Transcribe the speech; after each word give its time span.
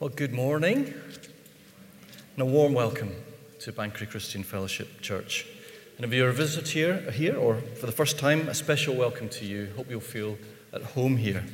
Well, 0.00 0.10
good 0.10 0.32
morning 0.32 0.94
and 2.34 2.42
a 2.42 2.44
warm 2.44 2.72
welcome 2.72 3.10
to 3.58 3.72
Banchory 3.72 4.08
Christian 4.08 4.44
Fellowship 4.44 5.00
Church. 5.00 5.44
And 5.96 6.06
if 6.06 6.12
you're 6.12 6.28
a 6.28 6.32
visitor 6.32 6.70
here, 6.70 7.10
here 7.10 7.36
or 7.36 7.56
for 7.56 7.86
the 7.86 7.90
first 7.90 8.16
time, 8.16 8.48
a 8.48 8.54
special 8.54 8.94
welcome 8.94 9.28
to 9.30 9.44
you. 9.44 9.72
Hope 9.74 9.90
you'll 9.90 9.98
feel 9.98 10.38
at 10.72 10.82
home 10.82 11.16
here. 11.16 11.44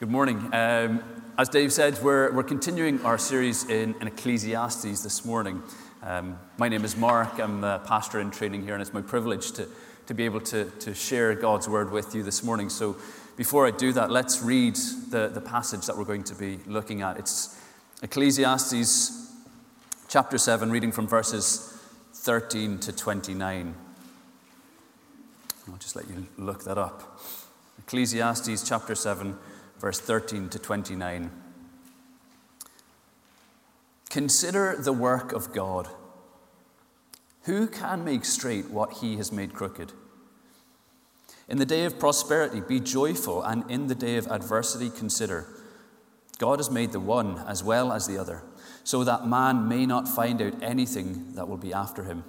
Good 0.00 0.08
morning. 0.08 0.38
Um, 0.54 1.02
as 1.36 1.50
Dave 1.50 1.74
said, 1.74 2.02
we're, 2.02 2.32
we're 2.32 2.42
continuing 2.42 3.04
our 3.04 3.18
series 3.18 3.68
in, 3.68 3.94
in 4.00 4.06
Ecclesiastes 4.06 5.02
this 5.02 5.26
morning. 5.26 5.62
Um, 6.02 6.38
my 6.56 6.70
name 6.70 6.86
is 6.86 6.96
Mark. 6.96 7.38
I'm 7.38 7.64
a 7.64 7.80
pastor 7.80 8.18
in 8.18 8.30
training 8.30 8.62
here, 8.62 8.72
and 8.72 8.80
it's 8.80 8.94
my 8.94 9.02
privilege 9.02 9.52
to, 9.52 9.68
to 10.06 10.14
be 10.14 10.24
able 10.24 10.40
to, 10.40 10.70
to 10.70 10.94
share 10.94 11.34
God's 11.34 11.68
word 11.68 11.92
with 11.92 12.14
you 12.14 12.22
this 12.22 12.42
morning. 12.42 12.70
So 12.70 12.96
before 13.38 13.68
I 13.68 13.70
do 13.70 13.92
that, 13.92 14.10
let's 14.10 14.42
read 14.42 14.74
the, 15.10 15.28
the 15.28 15.40
passage 15.40 15.86
that 15.86 15.96
we're 15.96 16.04
going 16.04 16.24
to 16.24 16.34
be 16.34 16.58
looking 16.66 17.02
at. 17.02 17.18
It's 17.18 17.56
Ecclesiastes 18.02 19.32
chapter 20.08 20.36
7, 20.36 20.72
reading 20.72 20.90
from 20.90 21.06
verses 21.06 21.72
13 22.14 22.80
to 22.80 22.92
29. 22.92 23.76
I'll 25.68 25.76
just 25.76 25.94
let 25.94 26.08
you 26.08 26.26
look 26.36 26.64
that 26.64 26.78
up. 26.78 27.20
Ecclesiastes 27.78 28.68
chapter 28.68 28.96
7, 28.96 29.38
verse 29.78 30.00
13 30.00 30.48
to 30.48 30.58
29. 30.58 31.30
Consider 34.10 34.74
the 34.76 34.92
work 34.92 35.30
of 35.30 35.52
God. 35.52 35.86
Who 37.42 37.68
can 37.68 38.04
make 38.04 38.24
straight 38.24 38.68
what 38.68 38.94
he 38.94 39.16
has 39.18 39.30
made 39.30 39.54
crooked? 39.54 39.92
In 41.48 41.56
the 41.56 41.66
day 41.66 41.84
of 41.84 41.98
prosperity, 41.98 42.60
be 42.60 42.78
joyful, 42.78 43.42
and 43.42 43.68
in 43.70 43.86
the 43.86 43.94
day 43.94 44.16
of 44.16 44.26
adversity, 44.26 44.90
consider 44.90 45.46
God 46.38 46.58
has 46.58 46.70
made 46.70 46.92
the 46.92 47.00
one 47.00 47.38
as 47.48 47.64
well 47.64 47.90
as 47.92 48.06
the 48.06 48.18
other, 48.18 48.42
so 48.84 49.02
that 49.02 49.26
man 49.26 49.66
may 49.66 49.86
not 49.86 50.06
find 50.06 50.40
out 50.40 50.62
anything 50.62 51.32
that 51.32 51.48
will 51.48 51.56
be 51.56 51.72
after 51.72 52.04
him. 52.04 52.22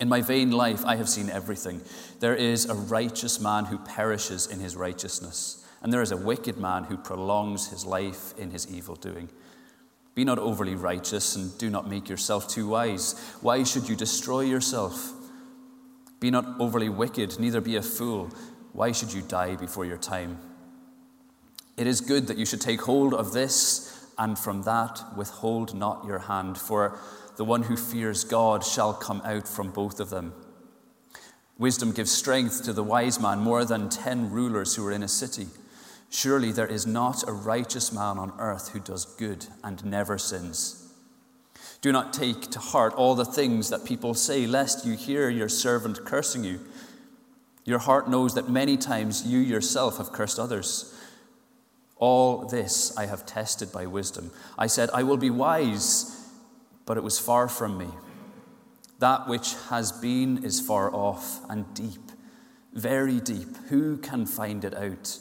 In 0.00 0.08
my 0.08 0.20
vain 0.20 0.50
life, 0.50 0.84
I 0.84 0.96
have 0.96 1.08
seen 1.08 1.30
everything. 1.30 1.80
There 2.20 2.34
is 2.34 2.68
a 2.68 2.74
righteous 2.74 3.40
man 3.40 3.66
who 3.66 3.78
perishes 3.78 4.48
in 4.48 4.58
his 4.58 4.76
righteousness, 4.76 5.64
and 5.80 5.92
there 5.92 6.02
is 6.02 6.10
a 6.10 6.16
wicked 6.16 6.58
man 6.58 6.84
who 6.84 6.96
prolongs 6.96 7.68
his 7.68 7.86
life 7.86 8.36
in 8.36 8.50
his 8.50 8.70
evil 8.70 8.96
doing. 8.96 9.30
Be 10.14 10.24
not 10.24 10.38
overly 10.38 10.74
righteous, 10.74 11.36
and 11.36 11.56
do 11.58 11.70
not 11.70 11.88
make 11.88 12.08
yourself 12.08 12.48
too 12.48 12.68
wise. 12.68 13.14
Why 13.40 13.62
should 13.62 13.88
you 13.88 13.96
destroy 13.96 14.40
yourself? 14.40 15.13
Be 16.24 16.30
not 16.30 16.58
overly 16.58 16.88
wicked, 16.88 17.38
neither 17.38 17.60
be 17.60 17.76
a 17.76 17.82
fool. 17.82 18.30
Why 18.72 18.92
should 18.92 19.12
you 19.12 19.20
die 19.20 19.56
before 19.56 19.84
your 19.84 19.98
time? 19.98 20.38
It 21.76 21.86
is 21.86 22.00
good 22.00 22.28
that 22.28 22.38
you 22.38 22.46
should 22.46 22.62
take 22.62 22.80
hold 22.80 23.12
of 23.12 23.34
this, 23.34 24.08
and 24.16 24.38
from 24.38 24.62
that 24.62 25.04
withhold 25.14 25.74
not 25.74 26.06
your 26.06 26.20
hand, 26.20 26.56
for 26.56 26.98
the 27.36 27.44
one 27.44 27.64
who 27.64 27.76
fears 27.76 28.24
God 28.24 28.64
shall 28.64 28.94
come 28.94 29.20
out 29.22 29.46
from 29.46 29.70
both 29.70 30.00
of 30.00 30.08
them. 30.08 30.32
Wisdom 31.58 31.92
gives 31.92 32.12
strength 32.12 32.64
to 32.64 32.72
the 32.72 32.82
wise 32.82 33.20
man 33.20 33.40
more 33.40 33.66
than 33.66 33.90
ten 33.90 34.30
rulers 34.30 34.76
who 34.76 34.86
are 34.86 34.92
in 34.92 35.02
a 35.02 35.08
city. 35.08 35.48
Surely 36.08 36.52
there 36.52 36.66
is 36.66 36.86
not 36.86 37.28
a 37.28 37.32
righteous 37.32 37.92
man 37.92 38.16
on 38.16 38.32
earth 38.38 38.70
who 38.70 38.80
does 38.80 39.04
good 39.04 39.44
and 39.62 39.84
never 39.84 40.16
sins. 40.16 40.83
Do 41.84 41.92
not 41.92 42.14
take 42.14 42.50
to 42.52 42.58
heart 42.58 42.94
all 42.94 43.14
the 43.14 43.26
things 43.26 43.68
that 43.68 43.84
people 43.84 44.14
say, 44.14 44.46
lest 44.46 44.86
you 44.86 44.96
hear 44.96 45.28
your 45.28 45.50
servant 45.50 46.02
cursing 46.06 46.42
you. 46.42 46.60
Your 47.66 47.78
heart 47.78 48.08
knows 48.08 48.32
that 48.36 48.48
many 48.48 48.78
times 48.78 49.26
you 49.26 49.38
yourself 49.38 49.98
have 49.98 50.10
cursed 50.10 50.38
others. 50.38 50.98
All 51.96 52.46
this 52.46 52.96
I 52.96 53.04
have 53.04 53.26
tested 53.26 53.70
by 53.70 53.84
wisdom. 53.84 54.30
I 54.56 54.66
said, 54.66 54.88
I 54.94 55.02
will 55.02 55.18
be 55.18 55.28
wise, 55.28 56.26
but 56.86 56.96
it 56.96 57.02
was 57.02 57.18
far 57.18 57.48
from 57.48 57.76
me. 57.76 57.88
That 59.00 59.28
which 59.28 59.54
has 59.68 59.92
been 59.92 60.42
is 60.42 60.62
far 60.62 60.90
off 60.90 61.40
and 61.50 61.74
deep, 61.74 62.12
very 62.72 63.20
deep. 63.20 63.58
Who 63.68 63.98
can 63.98 64.24
find 64.24 64.64
it 64.64 64.72
out? 64.72 65.18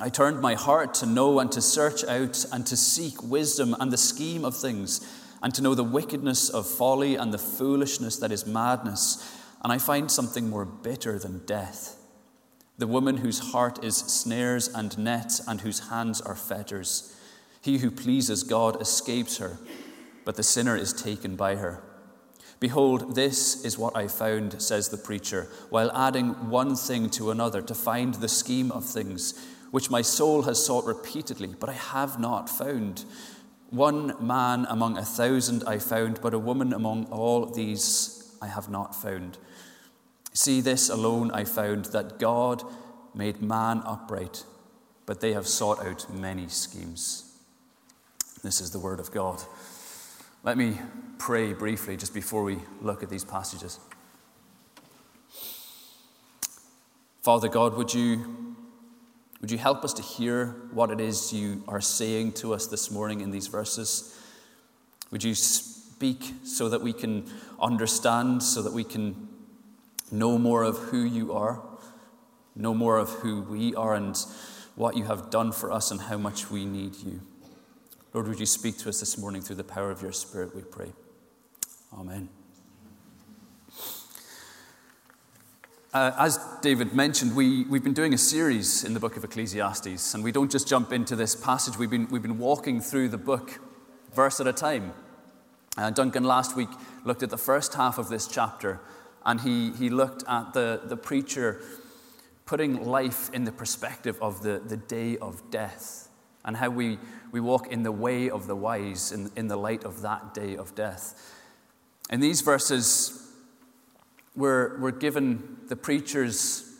I 0.00 0.08
turned 0.08 0.40
my 0.40 0.54
heart 0.54 0.94
to 0.94 1.06
know 1.06 1.38
and 1.38 1.52
to 1.52 1.60
search 1.60 2.02
out 2.02 2.44
and 2.52 2.66
to 2.66 2.76
seek 2.76 3.22
wisdom 3.22 3.76
and 3.78 3.92
the 3.92 3.96
scheme 3.96 4.44
of 4.44 4.56
things 4.56 5.06
and 5.42 5.54
to 5.54 5.62
know 5.62 5.74
the 5.74 5.84
wickedness 5.84 6.48
of 6.48 6.66
folly 6.66 7.16
and 7.16 7.32
the 7.32 7.38
foolishness 7.38 8.18
that 8.18 8.32
is 8.32 8.46
madness. 8.46 9.38
And 9.62 9.72
I 9.72 9.78
find 9.78 10.10
something 10.10 10.48
more 10.48 10.64
bitter 10.64 11.18
than 11.18 11.44
death 11.46 11.96
the 12.80 12.86
woman 12.86 13.18
whose 13.18 13.52
heart 13.52 13.84
is 13.84 13.94
snares 13.94 14.66
and 14.66 14.96
nets 14.96 15.46
and 15.46 15.60
whose 15.60 15.90
hands 15.90 16.18
are 16.22 16.34
fetters. 16.34 17.14
He 17.60 17.76
who 17.76 17.90
pleases 17.90 18.42
God 18.42 18.80
escapes 18.80 19.36
her, 19.36 19.58
but 20.24 20.36
the 20.36 20.42
sinner 20.42 20.76
is 20.76 20.94
taken 20.94 21.36
by 21.36 21.56
her. 21.56 21.82
Behold, 22.58 23.14
this 23.14 23.62
is 23.66 23.76
what 23.76 23.94
I 23.94 24.08
found, 24.08 24.62
says 24.62 24.88
the 24.88 24.96
preacher, 24.96 25.48
while 25.68 25.92
adding 25.92 26.48
one 26.48 26.74
thing 26.74 27.10
to 27.10 27.30
another 27.30 27.60
to 27.60 27.74
find 27.74 28.14
the 28.14 28.28
scheme 28.28 28.72
of 28.72 28.86
things, 28.86 29.38
which 29.70 29.90
my 29.90 30.00
soul 30.00 30.42
has 30.42 30.64
sought 30.64 30.86
repeatedly, 30.86 31.54
but 31.60 31.68
I 31.68 31.74
have 31.74 32.18
not 32.18 32.48
found. 32.48 33.04
One 33.70 34.14
man 34.24 34.66
among 34.68 34.98
a 34.98 35.04
thousand 35.04 35.62
I 35.64 35.78
found, 35.78 36.20
but 36.20 36.34
a 36.34 36.38
woman 36.38 36.72
among 36.72 37.06
all 37.06 37.46
these 37.46 38.36
I 38.42 38.48
have 38.48 38.68
not 38.68 38.94
found. 38.94 39.38
See, 40.32 40.60
this 40.60 40.88
alone 40.88 41.30
I 41.30 41.44
found 41.44 41.86
that 41.86 42.18
God 42.18 42.62
made 43.14 43.40
man 43.40 43.82
upright, 43.84 44.44
but 45.06 45.20
they 45.20 45.32
have 45.32 45.46
sought 45.46 45.84
out 45.84 46.12
many 46.12 46.48
schemes. 46.48 47.32
This 48.42 48.60
is 48.60 48.70
the 48.70 48.78
word 48.78 49.00
of 49.00 49.12
God. 49.12 49.42
Let 50.42 50.56
me 50.56 50.78
pray 51.18 51.52
briefly 51.52 51.96
just 51.96 52.14
before 52.14 52.42
we 52.42 52.58
look 52.80 53.02
at 53.02 53.10
these 53.10 53.24
passages. 53.24 53.78
Father 57.22 57.48
God, 57.48 57.76
would 57.76 57.92
you 57.92 58.49
would 59.40 59.50
you 59.50 59.58
help 59.58 59.84
us 59.84 59.94
to 59.94 60.02
hear 60.02 60.54
what 60.72 60.90
it 60.90 61.00
is 61.00 61.32
you 61.32 61.64
are 61.66 61.80
saying 61.80 62.32
to 62.32 62.52
us 62.52 62.66
this 62.66 62.90
morning 62.90 63.20
in 63.20 63.30
these 63.30 63.46
verses? 63.46 64.18
Would 65.10 65.24
you 65.24 65.34
speak 65.34 66.34
so 66.44 66.68
that 66.68 66.82
we 66.82 66.92
can 66.92 67.30
understand, 67.58 68.42
so 68.42 68.62
that 68.62 68.72
we 68.72 68.84
can 68.84 69.28
know 70.10 70.38
more 70.38 70.62
of 70.62 70.76
who 70.76 71.02
you 71.02 71.32
are, 71.32 71.62
know 72.54 72.74
more 72.74 72.98
of 72.98 73.08
who 73.10 73.42
we 73.42 73.74
are, 73.74 73.94
and 73.94 74.16
what 74.74 74.96
you 74.96 75.04
have 75.04 75.30
done 75.30 75.52
for 75.52 75.72
us, 75.72 75.90
and 75.90 76.02
how 76.02 76.18
much 76.18 76.50
we 76.50 76.66
need 76.66 76.96
you? 76.96 77.20
Lord, 78.12 78.28
would 78.28 78.40
you 78.40 78.46
speak 78.46 78.76
to 78.78 78.88
us 78.88 79.00
this 79.00 79.16
morning 79.16 79.40
through 79.40 79.56
the 79.56 79.64
power 79.64 79.90
of 79.90 80.02
your 80.02 80.12
Spirit, 80.12 80.54
we 80.54 80.62
pray. 80.62 80.92
Amen. 81.92 82.28
Uh, 85.92 86.12
as 86.18 86.38
David 86.62 86.94
mentioned, 86.94 87.34
we, 87.34 87.64
we've 87.64 87.82
been 87.82 87.94
doing 87.94 88.14
a 88.14 88.18
series 88.18 88.84
in 88.84 88.94
the 88.94 89.00
book 89.00 89.16
of 89.16 89.24
Ecclesiastes, 89.24 90.14
and 90.14 90.22
we 90.22 90.30
don't 90.30 90.48
just 90.50 90.68
jump 90.68 90.92
into 90.92 91.16
this 91.16 91.34
passage, 91.34 91.76
we've 91.76 91.90
been, 91.90 92.06
we've 92.10 92.22
been 92.22 92.38
walking 92.38 92.80
through 92.80 93.08
the 93.08 93.18
book 93.18 93.58
verse 94.14 94.38
at 94.38 94.46
a 94.46 94.52
time. 94.52 94.92
Uh, 95.76 95.90
Duncan 95.90 96.22
last 96.22 96.54
week 96.54 96.68
looked 97.04 97.24
at 97.24 97.30
the 97.30 97.36
first 97.36 97.74
half 97.74 97.98
of 97.98 98.08
this 98.08 98.28
chapter, 98.28 98.78
and 99.26 99.40
he, 99.40 99.72
he 99.72 99.90
looked 99.90 100.22
at 100.28 100.52
the, 100.52 100.80
the 100.84 100.96
preacher 100.96 101.60
putting 102.46 102.84
life 102.84 103.28
in 103.34 103.42
the 103.42 103.52
perspective 103.52 104.16
of 104.22 104.44
the, 104.44 104.62
the 104.64 104.76
day 104.76 105.18
of 105.18 105.42
death, 105.50 106.08
and 106.44 106.56
how 106.56 106.70
we, 106.70 107.00
we 107.32 107.40
walk 107.40 107.66
in 107.66 107.82
the 107.82 107.90
way 107.90 108.30
of 108.30 108.46
the 108.46 108.54
wise 108.54 109.10
in, 109.10 109.28
in 109.34 109.48
the 109.48 109.56
light 109.56 109.82
of 109.82 110.02
that 110.02 110.34
day 110.34 110.56
of 110.56 110.72
death. 110.76 111.34
In 112.10 112.20
these 112.20 112.42
verses, 112.42 113.29
we're, 114.36 114.78
we're 114.78 114.90
given 114.90 115.58
the 115.68 115.76
preacher's 115.76 116.70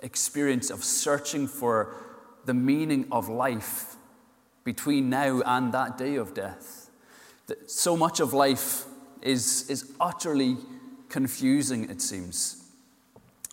experience 0.00 0.70
of 0.70 0.84
searching 0.84 1.46
for 1.46 1.94
the 2.44 2.54
meaning 2.54 3.06
of 3.10 3.28
life 3.28 3.96
between 4.64 5.10
now 5.10 5.40
and 5.44 5.72
that 5.72 5.98
day 5.98 6.16
of 6.16 6.34
death. 6.34 6.90
That 7.46 7.70
So 7.70 7.96
much 7.96 8.20
of 8.20 8.32
life 8.32 8.84
is, 9.22 9.68
is 9.70 9.92
utterly 10.00 10.56
confusing, 11.08 11.88
it 11.90 12.00
seems. 12.00 12.64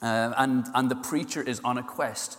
Uh, 0.01 0.33
and, 0.37 0.65
and 0.73 0.91
the 0.91 0.95
preacher 0.95 1.41
is 1.41 1.61
on 1.63 1.77
a 1.77 1.83
quest 1.83 2.37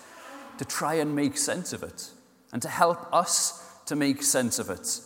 to 0.58 0.64
try 0.64 0.94
and 0.94 1.14
make 1.14 1.36
sense 1.36 1.72
of 1.72 1.82
it 1.82 2.10
and 2.52 2.60
to 2.62 2.68
help 2.68 3.12
us 3.12 3.64
to 3.86 3.96
make 3.96 4.22
sense 4.22 4.58
of 4.58 4.70
it. 4.70 5.00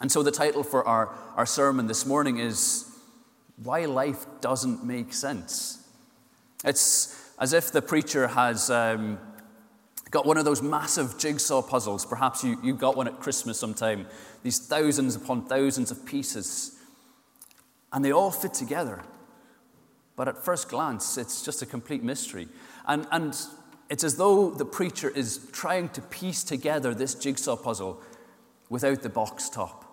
And 0.00 0.10
so 0.12 0.22
the 0.22 0.30
title 0.30 0.62
for 0.62 0.86
our, 0.86 1.14
our 1.36 1.46
sermon 1.46 1.86
this 1.86 2.06
morning 2.06 2.38
is 2.38 2.87
why 3.62 3.84
life 3.86 4.26
doesn't 4.40 4.84
make 4.84 5.12
sense. 5.12 5.88
It's 6.64 7.32
as 7.38 7.52
if 7.52 7.70
the 7.72 7.82
preacher 7.82 8.28
has 8.28 8.70
um, 8.70 9.18
got 10.10 10.26
one 10.26 10.36
of 10.36 10.44
those 10.44 10.62
massive 10.62 11.18
jigsaw 11.18 11.62
puzzles. 11.62 12.04
Perhaps 12.06 12.44
you, 12.44 12.58
you 12.62 12.74
got 12.74 12.96
one 12.96 13.08
at 13.08 13.20
Christmas 13.20 13.58
sometime. 13.58 14.06
These 14.42 14.66
thousands 14.66 15.16
upon 15.16 15.46
thousands 15.46 15.90
of 15.90 16.04
pieces. 16.04 16.78
And 17.92 18.04
they 18.04 18.12
all 18.12 18.30
fit 18.30 18.54
together. 18.54 19.02
But 20.16 20.28
at 20.28 20.44
first 20.44 20.68
glance, 20.68 21.16
it's 21.16 21.44
just 21.44 21.62
a 21.62 21.66
complete 21.66 22.02
mystery. 22.02 22.48
And, 22.86 23.06
and 23.12 23.36
It's 23.88 24.04
as 24.04 24.16
though 24.16 24.50
the 24.50 24.64
preacher 24.64 25.08
is 25.08 25.48
trying 25.52 25.88
to 25.90 26.02
piece 26.02 26.44
together 26.44 26.94
this 26.94 27.14
jigsaw 27.14 27.56
puzzle 27.56 28.02
without 28.68 29.02
the 29.02 29.08
box 29.08 29.48
top. 29.48 29.84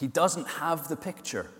He 0.00 0.06
doesn't 0.06 0.48
have 0.48 0.88
the 0.88 0.96
picture. 0.96 1.50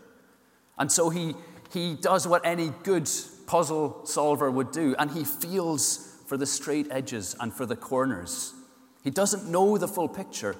And 0.79 0.91
so 0.91 1.11
he, 1.11 1.35
he 1.73 1.95
does 1.95 2.27
what 2.27 2.45
any 2.45 2.73
good 2.83 3.09
puzzle 3.47 4.05
solver 4.05 4.51
would 4.51 4.73
do, 4.73 4.95
and 4.99 5.11
he 5.11 5.25
feels 5.25 6.23
for 6.27 6.37
the 6.37 6.47
straight 6.47 6.89
edges 6.91 7.37
and 7.41 7.53
for 7.53 7.67
the 7.67 7.77
corners. 7.77 8.55
He 9.03 9.11
doesn't 9.11 9.51
know 9.51 9.77
the 9.79 9.89
full 9.89 10.09
picture, 10.09 10.57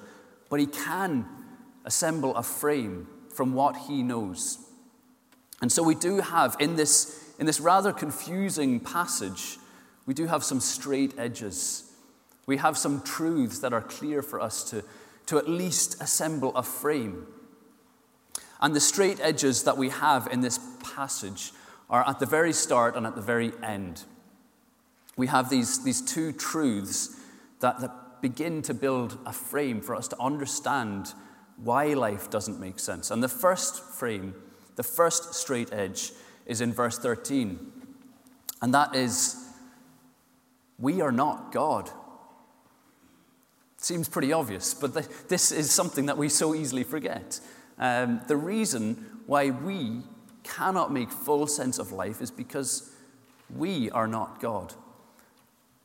but 0.49 0.59
he 0.59 0.67
can 0.67 1.25
assemble 1.83 2.35
a 2.35 2.43
frame 2.43 3.07
from 3.33 3.53
what 3.53 3.75
he 3.75 4.03
knows. 4.03 4.59
And 5.61 5.71
so 5.71 5.83
we 5.83 5.95
do 5.95 6.17
have 6.17 6.55
in 6.59 6.75
this, 6.75 7.33
in 7.39 7.45
this 7.45 7.59
rather 7.59 7.91
confusing 7.91 8.79
passage, 8.79 9.57
we 10.05 10.13
do 10.13 10.27
have 10.27 10.43
some 10.43 10.59
straight 10.59 11.13
edges. 11.17 11.91
We 12.45 12.57
have 12.57 12.77
some 12.77 13.01
truths 13.01 13.59
that 13.59 13.73
are 13.73 13.81
clear 13.81 14.21
for 14.21 14.39
us 14.39 14.69
to, 14.69 14.83
to 15.25 15.37
at 15.37 15.49
least 15.49 16.01
assemble 16.01 16.55
a 16.55 16.61
frame. 16.61 17.25
And 18.65 18.75
the 18.75 18.79
straight 18.79 19.19
edges 19.21 19.61
that 19.65 19.77
we 19.77 19.89
have 19.89 20.27
in 20.31 20.41
this 20.41 20.59
passage 20.81 21.51
are 21.87 22.03
at 22.09 22.17
the 22.17 22.25
very 22.25 22.51
start 22.51 22.95
and 22.95 23.05
at 23.05 23.13
the 23.13 23.21
very 23.21 23.51
end. 23.61 24.01
We 25.15 25.27
have 25.27 25.51
these, 25.51 25.83
these 25.83 26.01
two 26.01 26.31
truths 26.31 27.15
that, 27.59 27.79
that 27.81 28.23
begin 28.23 28.63
to 28.63 28.73
build 28.73 29.19
a 29.23 29.31
frame 29.31 29.81
for 29.81 29.95
us 29.95 30.07
to 30.07 30.19
understand 30.19 31.13
why 31.57 31.93
life 31.93 32.31
doesn't 32.31 32.59
make 32.59 32.79
sense. 32.79 33.11
And 33.11 33.21
the 33.21 33.27
first 33.27 33.83
frame, 33.83 34.33
the 34.77 34.83
first 34.83 35.35
straight 35.35 35.71
edge, 35.71 36.11
is 36.47 36.59
in 36.59 36.73
verse 36.73 36.97
13. 36.97 37.71
And 38.63 38.73
that 38.73 38.95
is, 38.95 39.47
we 40.79 41.01
are 41.01 41.11
not 41.11 41.51
God. 41.51 41.91
Seems 43.77 44.09
pretty 44.09 44.33
obvious, 44.33 44.73
but 44.73 44.95
the, 44.95 45.07
this 45.27 45.51
is 45.51 45.69
something 45.69 46.07
that 46.07 46.17
we 46.17 46.29
so 46.29 46.55
easily 46.55 46.83
forget. 46.83 47.39
Um, 47.77 48.21
the 48.27 48.37
reason 48.37 49.21
why 49.25 49.49
we 49.49 50.01
cannot 50.43 50.91
make 50.91 51.11
full 51.11 51.47
sense 51.47 51.79
of 51.79 51.91
life 51.91 52.21
is 52.21 52.31
because 52.31 52.91
we 53.55 53.89
are 53.91 54.07
not 54.07 54.39
God. 54.39 54.73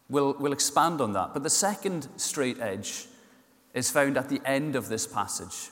We'll, 0.08 0.34
we'll 0.38 0.52
expand 0.52 1.00
on 1.00 1.12
that. 1.14 1.32
But 1.32 1.42
the 1.42 1.50
second 1.50 2.08
straight 2.16 2.60
edge 2.60 3.06
is 3.74 3.90
found 3.90 4.16
at 4.16 4.28
the 4.28 4.40
end 4.44 4.76
of 4.76 4.88
this 4.88 5.06
passage. 5.06 5.70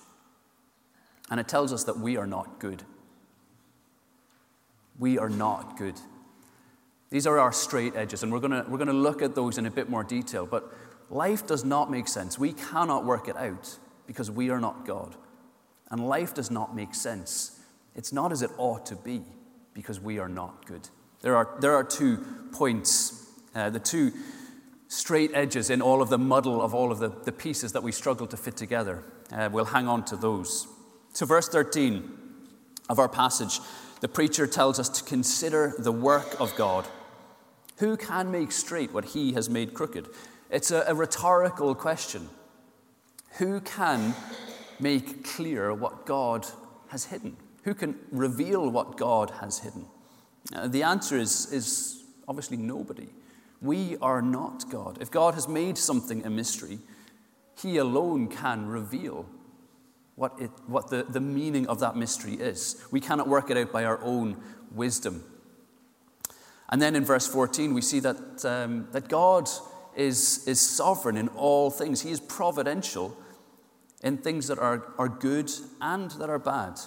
And 1.31 1.39
it 1.39 1.49
tells 1.49 1.73
us 1.73 1.85
that 1.85 1.99
we 1.99 2.17
are 2.17 2.27
not 2.27 2.59
good. 2.59 2.83
We 4.99 5.19
are 5.19 5.29
not 5.29 5.77
good. 5.77 5.95
These 7.11 7.27
are 7.27 7.39
our 7.39 7.53
straight 7.53 7.97
edges, 7.97 8.23
and 8.23 8.31
we're 8.31 8.41
going 8.41 8.71
we're 8.71 8.85
to 8.85 8.93
look 8.93 9.23
at 9.23 9.35
those 9.35 9.57
in 9.57 9.67
a 9.67 9.71
bit 9.71 9.89
more 9.89 10.05
detail. 10.05 10.45
But 10.45 10.71
life 11.11 11.47
does 11.47 11.65
not 11.65 11.91
make 11.91 12.07
sense. 12.07 12.39
We 12.39 12.53
cannot 12.53 13.05
work 13.05 13.29
it 13.29 13.37
out 13.37 13.79
because 14.07 14.31
we 14.31 14.51
are 14.51 14.61
not 14.61 14.87
God. 14.87 15.17
And 15.91 16.07
life 16.07 16.35
does 16.35 16.51
not 16.51 16.75
make 16.75 16.95
sense. 16.95 17.61
It's 17.95 18.13
not 18.13 18.33
as 18.33 18.43
it 18.43 18.51
ought 18.59 18.87
to 18.87 18.97
be 18.97 19.23
because 19.75 20.01
we 20.01 20.19
are 20.19 20.29
not 20.29 20.67
good. 20.67 20.89
There 21.21 21.37
are, 21.37 21.57
there 21.61 21.75
are 21.75 21.85
two 21.85 22.25
points, 22.53 23.29
uh, 23.55 23.71
the 23.71 23.81
two 23.81 24.13
straight 24.89 25.31
edges 25.35 25.71
in 25.71 25.83
all 25.83 26.01
of 26.01 26.09
the 26.09 26.19
muddle 26.19 26.63
of 26.63 26.75
all 26.75 26.93
of 26.93 26.99
the, 26.99 27.09
the 27.09 27.33
pieces 27.33 27.73
that 27.73 27.83
we 27.83 27.93
struggle 27.93 28.27
to 28.27 28.37
fit 28.37 28.57
together. 28.57 29.03
Uh, 29.33 29.49
we'll 29.53 29.67
hang 29.67 29.87
on 29.87 30.05
to 30.07 30.17
those. 30.17 30.67
So, 31.13 31.27
verse 31.27 31.49
13 31.49 32.11
of 32.89 32.99
our 32.99 33.09
passage, 33.09 33.61
the 34.01 34.09
preacher 34.09 34.47
tells 34.47 34.79
us 34.79 34.89
to 34.91 35.05
consider 35.05 35.75
the 35.79 35.93
work 35.93 36.41
of 36.41 36.55
God. 36.57 36.87
Who 37.79 37.97
can 37.97 38.31
make 38.31 38.53
straight 38.53 38.93
what 38.93 39.07
he 39.07 39.33
has 39.35 39.51
made 39.51 39.75
crooked? 39.75 40.09
It's 40.51 40.71
a, 40.71 40.85
a 40.87 40.95
rhetorical 40.95 41.75
question. 41.75 42.29
Who 43.39 43.61
can 43.61 44.15
make 44.81 45.25
clear 45.25 45.73
what 45.75 46.07
God 46.07 46.47
has 46.89 47.07
hidden? 47.07 47.37
Who 47.65 47.75
can 47.75 47.99
reveal 48.11 48.71
what 48.71 48.97
God 48.97 49.31
has 49.41 49.59
hidden? 49.59 49.87
Uh, 50.55 50.69
the 50.69 50.83
answer 50.83 51.17
is, 51.17 51.53
is 51.53 52.05
obviously 52.27 52.57
nobody. 52.57 53.09
We 53.61 53.97
are 54.01 54.23
not 54.23 54.71
God. 54.71 54.99
If 55.01 55.11
God 55.11 55.35
has 55.35 55.49
made 55.49 55.77
something 55.77 56.25
a 56.25 56.31
mystery, 56.31 56.79
He 57.61 57.77
alone 57.77 58.29
can 58.29 58.67
reveal 58.67 59.27
what, 60.15 60.33
it, 60.41 60.51
what 60.67 60.91
the, 60.91 61.05
the 61.09 61.21
meaning 61.21 61.67
of 61.69 61.81
that 61.81 61.97
mystery 61.97 62.35
is. 62.35 62.85
We 62.91 63.01
cannot 63.01 63.29
work 63.29 63.51
it 63.51 63.57
out 63.57 63.73
by 63.73 63.85
our 63.85 64.03
own 64.03 64.37
wisdom. 64.73 65.25
And 66.71 66.83
then 66.83 66.97
in 66.97 67.05
verse 67.05 67.27
14, 67.27 67.73
we 67.73 67.81
see 67.81 68.01
that, 68.01 68.45
um, 68.45 68.89
that 68.93 69.09
God 69.09 69.49
is, 69.97 70.47
is 70.47 70.61
sovereign 70.61 71.17
in 71.17 71.29
all 71.29 71.71
things, 71.71 72.03
He 72.03 72.11
is 72.11 72.21
providential 72.21 73.17
in 74.03 74.19
things 74.19 74.49
that 74.49 74.59
are, 74.59 74.93
are 74.99 75.09
good 75.09 75.51
and 75.81 76.11
that 76.13 76.31
are 76.31 76.39
bad. 76.39 76.79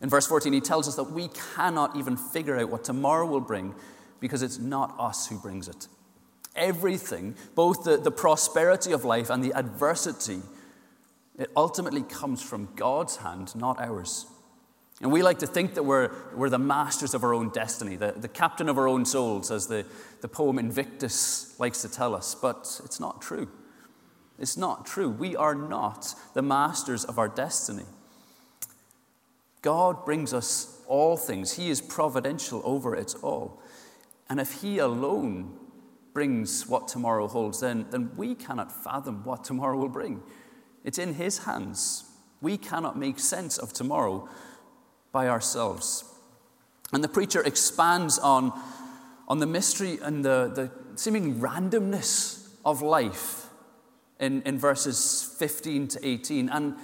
In 0.00 0.08
verse 0.08 0.26
14, 0.26 0.52
he 0.52 0.60
tells 0.60 0.88
us 0.88 0.96
that 0.96 1.12
we 1.12 1.28
cannot 1.54 1.96
even 1.96 2.16
figure 2.16 2.56
out 2.56 2.68
what 2.68 2.84
tomorrow 2.84 3.26
will 3.26 3.40
bring 3.40 3.74
because 4.20 4.42
it's 4.42 4.58
not 4.58 4.94
us 4.98 5.28
who 5.28 5.38
brings 5.38 5.68
it. 5.68 5.88
Everything, 6.54 7.34
both 7.54 7.84
the, 7.84 7.96
the 7.96 8.10
prosperity 8.10 8.92
of 8.92 9.04
life 9.04 9.30
and 9.30 9.42
the 9.42 9.52
adversity, 9.52 10.40
it 11.38 11.50
ultimately 11.56 12.02
comes 12.02 12.42
from 12.42 12.68
God's 12.76 13.16
hand, 13.16 13.54
not 13.54 13.80
ours. 13.80 14.26
And 15.02 15.12
we 15.12 15.22
like 15.22 15.40
to 15.40 15.46
think 15.46 15.74
that 15.74 15.82
we're, 15.82 16.10
we're 16.34 16.48
the 16.48 16.58
masters 16.58 17.12
of 17.12 17.22
our 17.22 17.34
own 17.34 17.50
destiny, 17.50 17.96
the, 17.96 18.12
the 18.16 18.28
captain 18.28 18.68
of 18.70 18.78
our 18.78 18.88
own 18.88 19.04
souls, 19.04 19.50
as 19.50 19.66
the, 19.66 19.84
the 20.22 20.28
poem 20.28 20.58
Invictus 20.58 21.58
likes 21.60 21.82
to 21.82 21.90
tell 21.90 22.14
us, 22.14 22.34
but 22.34 22.80
it's 22.84 22.98
not 22.98 23.20
true. 23.20 23.48
It's 24.38 24.56
not 24.56 24.84
true. 24.86 25.08
We 25.08 25.34
are 25.34 25.54
not 25.54 26.14
the 26.34 26.42
masters 26.42 27.04
of 27.04 27.18
our 27.18 27.28
destiny. 27.28 27.84
God 29.62 30.04
brings 30.04 30.32
us 30.34 30.80
all 30.86 31.16
things, 31.16 31.54
He 31.54 31.70
is 31.70 31.80
providential 31.80 32.62
over 32.64 32.94
it 32.94 33.14
all. 33.22 33.60
And 34.28 34.38
if 34.38 34.62
He 34.62 34.78
alone 34.78 35.56
brings 36.12 36.66
what 36.68 36.88
tomorrow 36.88 37.26
holds, 37.26 37.60
then, 37.60 37.86
then 37.90 38.10
we 38.16 38.34
cannot 38.34 38.70
fathom 38.70 39.24
what 39.24 39.44
tomorrow 39.44 39.76
will 39.76 39.88
bring. 39.88 40.22
It's 40.84 40.98
in 40.98 41.14
His 41.14 41.38
hands. 41.38 42.04
We 42.40 42.56
cannot 42.56 42.96
make 42.98 43.18
sense 43.18 43.58
of 43.58 43.72
tomorrow 43.72 44.28
by 45.10 45.28
ourselves. 45.28 46.04
And 46.92 47.02
the 47.02 47.08
preacher 47.08 47.42
expands 47.42 48.18
on, 48.18 48.52
on 49.26 49.38
the 49.40 49.46
mystery 49.46 49.98
and 50.00 50.24
the, 50.24 50.52
the 50.54 50.70
seeming 50.94 51.40
randomness 51.40 52.50
of 52.64 52.82
life 52.82 53.45
in, 54.20 54.42
in 54.42 54.58
verses 54.58 55.34
15 55.38 55.88
to 55.88 56.06
18. 56.06 56.48
And, 56.48 56.74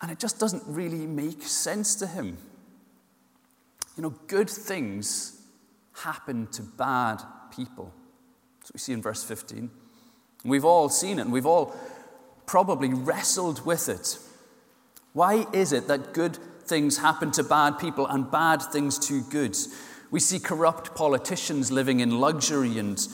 and 0.00 0.10
it 0.10 0.18
just 0.18 0.38
doesn't 0.38 0.62
really 0.66 1.06
make 1.06 1.42
sense 1.42 1.94
to 1.96 2.06
him. 2.06 2.38
You 3.96 4.02
know, 4.02 4.14
good 4.28 4.48
things 4.48 5.42
happen 5.92 6.46
to 6.48 6.62
bad 6.62 7.22
people. 7.54 7.92
So 8.64 8.70
we 8.74 8.78
see 8.78 8.92
in 8.92 9.02
verse 9.02 9.24
15. 9.24 9.70
We've 10.44 10.64
all 10.64 10.88
seen 10.88 11.18
it, 11.18 11.22
and 11.22 11.32
we've 11.32 11.46
all 11.46 11.74
probably 12.46 12.94
wrestled 12.94 13.66
with 13.66 13.88
it. 13.88 14.18
Why 15.12 15.46
is 15.52 15.72
it 15.72 15.88
that 15.88 16.14
good 16.14 16.38
things 16.64 16.98
happen 16.98 17.32
to 17.32 17.42
bad 17.42 17.78
people 17.78 18.06
and 18.06 18.30
bad 18.30 18.62
things 18.62 18.98
to 19.08 19.22
good? 19.22 19.56
We 20.10 20.20
see 20.20 20.38
corrupt 20.38 20.94
politicians 20.94 21.72
living 21.72 22.00
in 22.00 22.20
luxury 22.20 22.78
and 22.78 23.04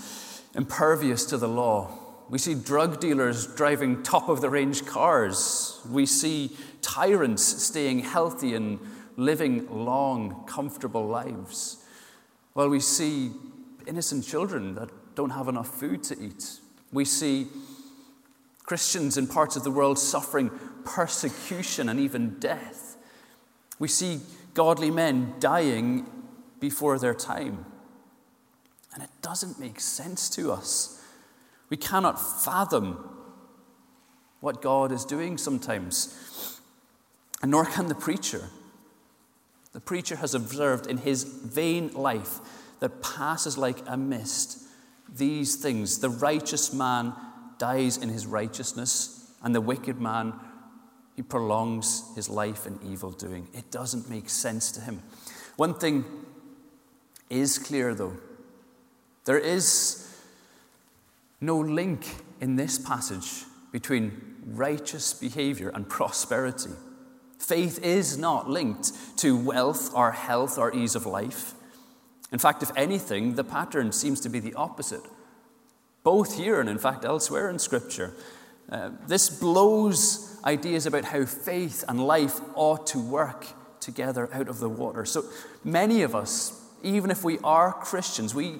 impervious 0.54 1.24
to 1.26 1.38
the 1.38 1.48
law. 1.48 2.03
We 2.30 2.38
see 2.38 2.54
drug 2.54 3.00
dealers 3.00 3.46
driving 3.46 4.02
top 4.02 4.28
of 4.28 4.40
the 4.40 4.50
range 4.50 4.86
cars. 4.86 5.80
We 5.90 6.06
see 6.06 6.56
tyrants 6.80 7.42
staying 7.42 8.00
healthy 8.00 8.54
and 8.54 8.78
living 9.16 9.68
long, 9.70 10.44
comfortable 10.46 11.06
lives. 11.06 11.84
While 12.54 12.68
we 12.68 12.80
see 12.80 13.32
innocent 13.86 14.24
children 14.24 14.74
that 14.74 14.88
don't 15.14 15.30
have 15.30 15.48
enough 15.48 15.68
food 15.68 16.02
to 16.04 16.20
eat. 16.20 16.58
We 16.92 17.04
see 17.04 17.48
Christians 18.64 19.16
in 19.16 19.26
parts 19.26 19.56
of 19.56 19.64
the 19.64 19.70
world 19.70 19.98
suffering 19.98 20.50
persecution 20.84 21.88
and 21.88 22.00
even 22.00 22.38
death. 22.38 22.96
We 23.78 23.88
see 23.88 24.20
godly 24.54 24.90
men 24.90 25.34
dying 25.38 26.06
before 26.60 26.98
their 26.98 27.14
time. 27.14 27.66
And 28.94 29.02
it 29.02 29.10
doesn't 29.22 29.58
make 29.58 29.80
sense 29.80 30.30
to 30.30 30.52
us. 30.52 31.03
We 31.70 31.76
cannot 31.76 32.20
fathom 32.44 33.10
what 34.40 34.60
God 34.60 34.92
is 34.92 35.04
doing 35.04 35.38
sometimes, 35.38 36.60
and 37.40 37.50
nor 37.50 37.64
can 37.64 37.88
the 37.88 37.94
preacher. 37.94 38.50
The 39.72 39.80
preacher 39.80 40.16
has 40.16 40.34
observed 40.34 40.86
in 40.86 40.98
his 40.98 41.24
vain 41.24 41.92
life 41.94 42.38
that 42.80 43.02
passes 43.02 43.56
like 43.56 43.78
a 43.86 43.96
mist 43.96 44.60
these 45.16 45.56
things. 45.56 45.98
The 45.98 46.10
righteous 46.10 46.72
man 46.72 47.12
dies 47.58 47.96
in 47.96 48.08
his 48.08 48.26
righteousness, 48.26 49.32
and 49.42 49.54
the 49.54 49.60
wicked 49.60 50.00
man, 50.00 50.34
he 51.16 51.22
prolongs 51.22 52.02
his 52.14 52.28
life 52.28 52.66
in 52.66 52.78
evil 52.84 53.10
doing. 53.10 53.48
It 53.54 53.70
doesn't 53.70 54.10
make 54.10 54.28
sense 54.28 54.72
to 54.72 54.80
him. 54.80 55.02
One 55.56 55.74
thing 55.74 56.04
is 57.30 57.58
clear, 57.58 57.94
though 57.94 58.16
there 59.24 59.38
is 59.38 60.13
no 61.40 61.58
link 61.58 62.06
in 62.40 62.56
this 62.56 62.78
passage 62.78 63.44
between 63.72 64.36
righteous 64.46 65.14
behavior 65.14 65.70
and 65.74 65.88
prosperity. 65.88 66.70
Faith 67.38 67.82
is 67.82 68.16
not 68.16 68.48
linked 68.48 68.92
to 69.18 69.36
wealth 69.36 69.92
or 69.94 70.12
health 70.12 70.58
or 70.58 70.74
ease 70.74 70.94
of 70.94 71.06
life. 71.06 71.54
In 72.32 72.38
fact, 72.38 72.62
if 72.62 72.70
anything, 72.76 73.34
the 73.34 73.44
pattern 73.44 73.92
seems 73.92 74.20
to 74.20 74.28
be 74.28 74.40
the 74.40 74.54
opposite, 74.54 75.02
both 76.02 76.36
here 76.36 76.60
and 76.60 76.68
in 76.68 76.78
fact 76.78 77.04
elsewhere 77.04 77.50
in 77.50 77.58
Scripture. 77.58 78.14
Uh, 78.70 78.90
this 79.06 79.28
blows 79.28 80.38
ideas 80.44 80.86
about 80.86 81.04
how 81.04 81.24
faith 81.24 81.84
and 81.88 82.06
life 82.06 82.40
ought 82.54 82.86
to 82.88 82.98
work 82.98 83.46
together 83.80 84.28
out 84.32 84.48
of 84.48 84.58
the 84.58 84.68
water. 84.68 85.04
So 85.04 85.24
many 85.62 86.02
of 86.02 86.14
us, 86.14 86.60
even 86.82 87.10
if 87.10 87.24
we 87.24 87.38
are 87.44 87.72
Christians, 87.72 88.34
we, 88.34 88.56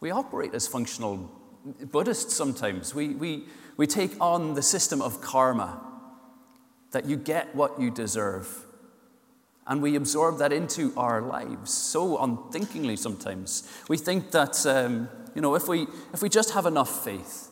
we 0.00 0.10
operate 0.10 0.54
as 0.54 0.66
functional 0.66 1.30
Buddhists 1.64 2.34
sometimes. 2.34 2.94
We, 2.94 3.08
we, 3.08 3.44
we 3.76 3.86
take 3.86 4.12
on 4.20 4.54
the 4.54 4.62
system 4.62 5.00
of 5.00 5.20
karma, 5.20 5.80
that 6.90 7.06
you 7.06 7.16
get 7.16 7.54
what 7.54 7.80
you 7.80 7.90
deserve. 7.90 8.64
And 9.66 9.82
we 9.82 9.96
absorb 9.96 10.38
that 10.38 10.52
into 10.52 10.92
our 10.96 11.22
lives 11.22 11.72
so 11.72 12.18
unthinkingly 12.18 12.96
sometimes. 12.96 13.68
We 13.88 13.96
think 13.96 14.30
that, 14.30 14.64
um, 14.66 15.08
you 15.34 15.40
know, 15.40 15.54
if 15.54 15.68
we, 15.68 15.86
if 16.12 16.22
we 16.22 16.28
just 16.28 16.52
have 16.52 16.66
enough 16.66 17.04
faith, 17.04 17.50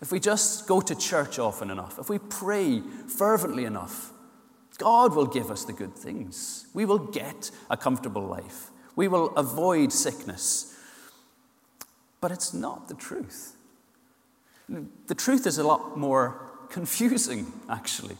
if 0.00 0.10
we 0.10 0.18
just 0.18 0.66
go 0.66 0.80
to 0.80 0.94
church 0.94 1.38
often 1.38 1.70
enough, 1.70 1.98
if 1.98 2.10
we 2.10 2.18
pray 2.18 2.82
fervently 3.06 3.64
enough, 3.64 4.12
God 4.78 5.14
will 5.14 5.26
give 5.26 5.50
us 5.50 5.64
the 5.64 5.72
good 5.72 5.94
things. 5.94 6.66
We 6.74 6.84
will 6.84 6.98
get 6.98 7.52
a 7.70 7.76
comfortable 7.76 8.26
life. 8.26 8.70
We 8.96 9.06
will 9.06 9.34
avoid 9.36 9.92
sickness. 9.92 10.71
But 12.22 12.30
it's 12.30 12.54
not 12.54 12.88
the 12.88 12.94
truth. 12.94 13.56
The 15.08 15.14
truth 15.14 15.46
is 15.46 15.58
a 15.58 15.64
lot 15.64 15.98
more 15.98 16.50
confusing, 16.70 17.52
actually. 17.68 18.16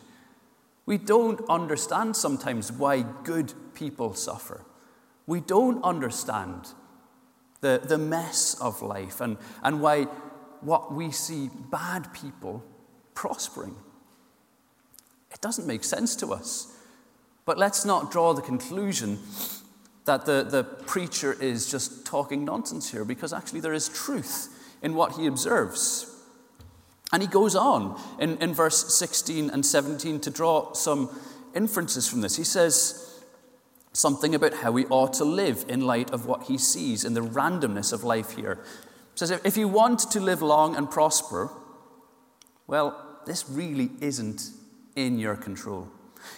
We 0.84 0.98
don't 0.98 1.40
understand 1.48 2.16
sometimes 2.16 2.72
why 2.72 3.02
good 3.22 3.54
people 3.74 4.12
suffer. 4.14 4.64
We 5.26 5.40
don't 5.40 5.82
understand 5.84 6.72
the, 7.60 7.80
the 7.82 7.96
mess 7.96 8.54
of 8.60 8.82
life 8.82 9.20
and, 9.20 9.38
and 9.62 9.80
why 9.80 10.02
what 10.62 10.92
we 10.92 11.12
see 11.12 11.48
bad 11.70 12.12
people 12.12 12.64
prospering. 13.14 13.76
It 15.30 15.40
doesn't 15.40 15.66
make 15.66 15.84
sense 15.84 16.16
to 16.16 16.32
us. 16.32 16.76
But 17.44 17.56
let's 17.56 17.84
not 17.84 18.10
draw 18.10 18.34
the 18.34 18.42
conclusion 18.42 19.20
that 20.04 20.26
the, 20.26 20.42
the 20.42 20.64
preacher 20.64 21.32
is 21.32 21.70
just 21.70 22.04
talking 22.04 22.44
nonsense 22.44 22.90
here, 22.90 23.04
because 23.04 23.32
actually 23.32 23.60
there 23.60 23.72
is 23.72 23.88
truth 23.88 24.48
in 24.82 24.94
what 24.94 25.12
he 25.12 25.26
observes. 25.26 26.08
And 27.12 27.22
he 27.22 27.28
goes 27.28 27.54
on 27.54 28.00
in, 28.18 28.38
in 28.38 28.54
verse 28.54 28.94
16 28.94 29.50
and 29.50 29.64
17 29.64 30.20
to 30.20 30.30
draw 30.30 30.72
some 30.72 31.10
inferences 31.54 32.08
from 32.08 32.22
this. 32.22 32.36
He 32.36 32.44
says 32.44 33.20
something 33.92 34.34
about 34.34 34.54
how 34.54 34.72
we 34.72 34.86
ought 34.86 35.12
to 35.14 35.24
live 35.24 35.66
in 35.68 35.82
light 35.82 36.10
of 36.10 36.26
what 36.26 36.44
he 36.44 36.56
sees 36.56 37.04
in 37.04 37.14
the 37.14 37.20
randomness 37.20 37.92
of 37.92 38.02
life 38.02 38.36
here. 38.36 38.58
He 39.12 39.18
says, 39.18 39.30
if 39.44 39.56
you 39.56 39.68
want 39.68 40.10
to 40.10 40.20
live 40.20 40.40
long 40.40 40.74
and 40.74 40.90
prosper, 40.90 41.50
well, 42.66 43.20
this 43.26 43.48
really 43.48 43.90
isn't 44.00 44.50
in 44.96 45.18
your 45.18 45.36
control. 45.36 45.88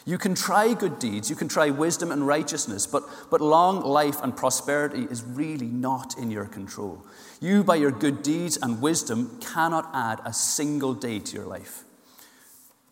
You 0.05 0.19
can 0.19 0.35
try 0.35 0.75
good 0.75 0.99
deeds, 0.99 1.31
you 1.31 1.37
can 1.37 1.49
try 1.49 1.71
wisdom 1.71 2.13
and 2.13 2.27
righteousness, 2.27 2.87
but, 2.87 3.05
but 3.31 3.41
long 3.41 3.83
life 3.83 4.23
and 4.23 4.37
prosperity 4.37 5.07
is 5.11 5.23
really 5.23 5.67
not 5.67 6.19
in 6.19 6.31
your 6.31 6.47
control. 6.47 7.05
You, 7.41 7.65
by 7.65 7.77
your 7.77 7.91
good 7.91 8.23
deeds 8.23 8.59
and 8.61 8.83
wisdom, 8.83 9.39
cannot 9.41 9.91
add 9.95 10.21
a 10.25 10.33
single 10.33 10.95
day 10.95 11.19
to 11.21 11.37
your 11.37 11.47
life. 11.47 11.85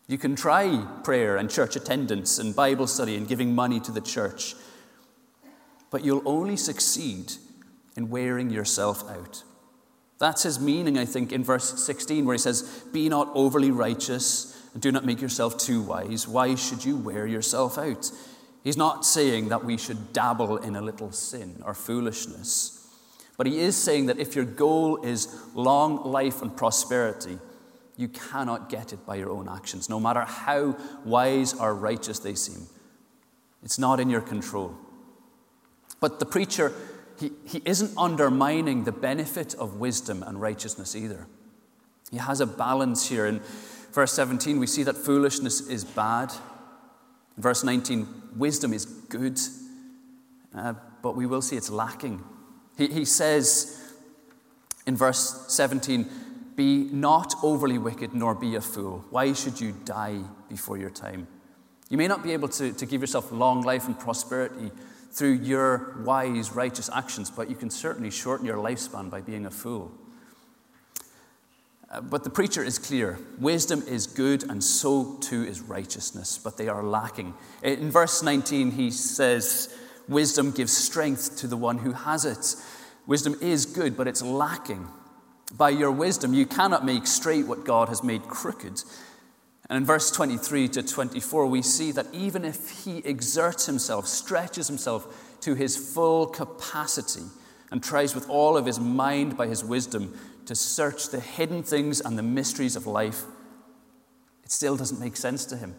You 0.07 0.17
can 0.17 0.35
try 0.35 0.85
prayer 1.03 1.37
and 1.37 1.49
church 1.49 1.75
attendance 1.75 2.37
and 2.37 2.55
Bible 2.55 2.87
study 2.87 3.15
and 3.15 3.27
giving 3.27 3.55
money 3.55 3.79
to 3.81 3.91
the 3.91 4.01
church, 4.01 4.55
but 5.91 6.03
you'll 6.03 6.27
only 6.27 6.57
succeed 6.57 7.33
in 7.95 8.09
wearing 8.09 8.49
yourself 8.49 9.09
out. 9.09 9.43
That's 10.19 10.43
his 10.43 10.59
meaning, 10.59 10.97
I 10.97 11.05
think, 11.05 11.31
in 11.31 11.43
verse 11.43 11.83
16, 11.83 12.25
where 12.25 12.33
he 12.33 12.39
says, 12.39 12.83
Be 12.91 13.09
not 13.09 13.29
overly 13.33 13.71
righteous 13.71 14.52
and 14.73 14.81
do 14.81 14.91
not 14.91 15.05
make 15.05 15.21
yourself 15.21 15.57
too 15.57 15.81
wise. 15.81 16.27
Why 16.27 16.55
should 16.55 16.83
you 16.83 16.97
wear 16.97 17.27
yourself 17.27 17.77
out? 17.77 18.11
He's 18.63 18.77
not 18.77 19.05
saying 19.05 19.49
that 19.49 19.65
we 19.65 19.77
should 19.77 20.13
dabble 20.13 20.57
in 20.57 20.75
a 20.75 20.81
little 20.81 21.11
sin 21.11 21.61
or 21.65 21.73
foolishness. 21.73 22.79
But 23.37 23.47
he 23.47 23.59
is 23.59 23.75
saying 23.75 24.05
that 24.07 24.19
if 24.19 24.35
your 24.35 24.45
goal 24.45 25.03
is 25.03 25.27
long 25.53 26.03
life 26.03 26.41
and 26.41 26.55
prosperity, 26.55 27.39
you 27.97 28.07
cannot 28.07 28.69
get 28.69 28.93
it 28.93 29.05
by 29.05 29.15
your 29.15 29.29
own 29.29 29.47
actions, 29.49 29.89
no 29.89 29.99
matter 29.99 30.21
how 30.21 30.77
wise 31.03 31.53
or 31.53 31.75
righteous 31.75 32.19
they 32.19 32.35
seem. 32.35 32.67
It's 33.63 33.79
not 33.79 33.99
in 33.99 34.09
your 34.09 34.21
control. 34.21 34.75
But 35.99 36.19
the 36.19 36.25
preacher, 36.25 36.73
he, 37.19 37.31
he 37.45 37.61
isn't 37.65 37.91
undermining 37.97 38.83
the 38.83 38.91
benefit 38.91 39.55
of 39.55 39.75
wisdom 39.75 40.23
and 40.23 40.41
righteousness 40.41 40.95
either. 40.95 41.27
He 42.11 42.17
has 42.17 42.41
a 42.41 42.45
balance 42.45 43.07
here. 43.07 43.25
And 43.25 43.41
verse 43.93 44.13
17, 44.13 44.59
we 44.59 44.67
see 44.67 44.83
that 44.83 44.97
foolishness 44.97 45.61
is 45.67 45.83
bad. 45.83 46.31
verse 47.37 47.63
19, 47.63 48.07
wisdom 48.35 48.73
is 48.73 48.85
good, 48.85 49.39
uh, 50.55 50.73
but 51.01 51.15
we 51.15 51.25
will 51.25 51.41
see 51.41 51.55
it's 51.55 51.69
lacking. 51.69 52.23
He, 52.77 52.87
he 52.87 53.05
says 53.05 53.79
in 54.85 54.97
verse 54.97 55.45
17, 55.47 56.09
Be 56.55 56.89
not 56.91 57.35
overly 57.43 57.77
wicked, 57.77 58.13
nor 58.13 58.35
be 58.35 58.55
a 58.55 58.61
fool. 58.61 59.05
Why 59.09 59.33
should 59.33 59.59
you 59.61 59.75
die 59.85 60.21
before 60.49 60.77
your 60.77 60.89
time? 60.89 61.27
You 61.89 61.97
may 61.97 62.07
not 62.07 62.23
be 62.23 62.31
able 62.31 62.47
to, 62.49 62.73
to 62.73 62.85
give 62.85 63.01
yourself 63.01 63.31
long 63.31 63.61
life 63.61 63.85
and 63.85 63.97
prosperity 63.97 64.71
through 65.11 65.33
your 65.33 66.01
wise, 66.03 66.51
righteous 66.51 66.89
actions, 66.91 67.29
but 67.29 67.49
you 67.49 67.55
can 67.55 67.69
certainly 67.69 68.09
shorten 68.09 68.45
your 68.45 68.57
lifespan 68.57 69.11
by 69.11 69.21
being 69.21 69.45
a 69.45 69.51
fool. 69.51 69.91
But 72.01 72.23
the 72.23 72.29
preacher 72.29 72.63
is 72.63 72.79
clear 72.79 73.19
wisdom 73.39 73.83
is 73.87 74.07
good, 74.07 74.49
and 74.49 74.63
so 74.63 75.17
too 75.21 75.43
is 75.43 75.61
righteousness, 75.61 76.39
but 76.43 76.57
they 76.57 76.67
are 76.67 76.83
lacking. 76.83 77.35
In 77.61 77.91
verse 77.91 78.23
19, 78.23 78.71
he 78.71 78.89
says, 78.89 79.75
Wisdom 80.07 80.51
gives 80.51 80.75
strength 80.75 81.37
to 81.37 81.47
the 81.47 81.57
one 81.57 81.77
who 81.77 81.91
has 81.91 82.25
it. 82.25 82.55
Wisdom 83.05 83.35
is 83.41 83.65
good, 83.65 83.95
but 83.95 84.07
it's 84.07 84.21
lacking. 84.21 84.87
By 85.55 85.69
your 85.69 85.91
wisdom, 85.91 86.33
you 86.33 86.45
cannot 86.45 86.85
make 86.85 87.05
straight 87.05 87.47
what 87.47 87.63
God 87.63 87.89
has 87.89 88.03
made 88.03 88.23
crooked. 88.23 88.83
And 89.69 89.77
in 89.77 89.85
verse 89.85 90.11
23 90.11 90.67
to 90.69 90.83
24, 90.83 91.45
we 91.45 91.61
see 91.61 91.91
that 91.91 92.07
even 92.11 92.43
if 92.43 92.83
he 92.83 93.05
exerts 93.05 93.65
himself, 93.65 94.07
stretches 94.07 94.67
himself 94.67 95.37
to 95.41 95.53
his 95.53 95.77
full 95.77 96.25
capacity, 96.25 97.23
and 97.71 97.83
tries 97.83 98.13
with 98.13 98.29
all 98.29 98.57
of 98.57 98.65
his 98.65 98.79
mind 98.79 99.37
by 99.37 99.47
his 99.47 99.63
wisdom 99.63 100.13
to 100.45 100.55
search 100.55 101.09
the 101.09 101.19
hidden 101.19 101.63
things 101.63 102.01
and 102.01 102.17
the 102.17 102.23
mysteries 102.23 102.75
of 102.75 102.87
life, 102.87 103.23
it 104.43 104.51
still 104.51 104.75
doesn't 104.75 104.99
make 104.99 105.15
sense 105.15 105.45
to 105.45 105.57
him. 105.57 105.75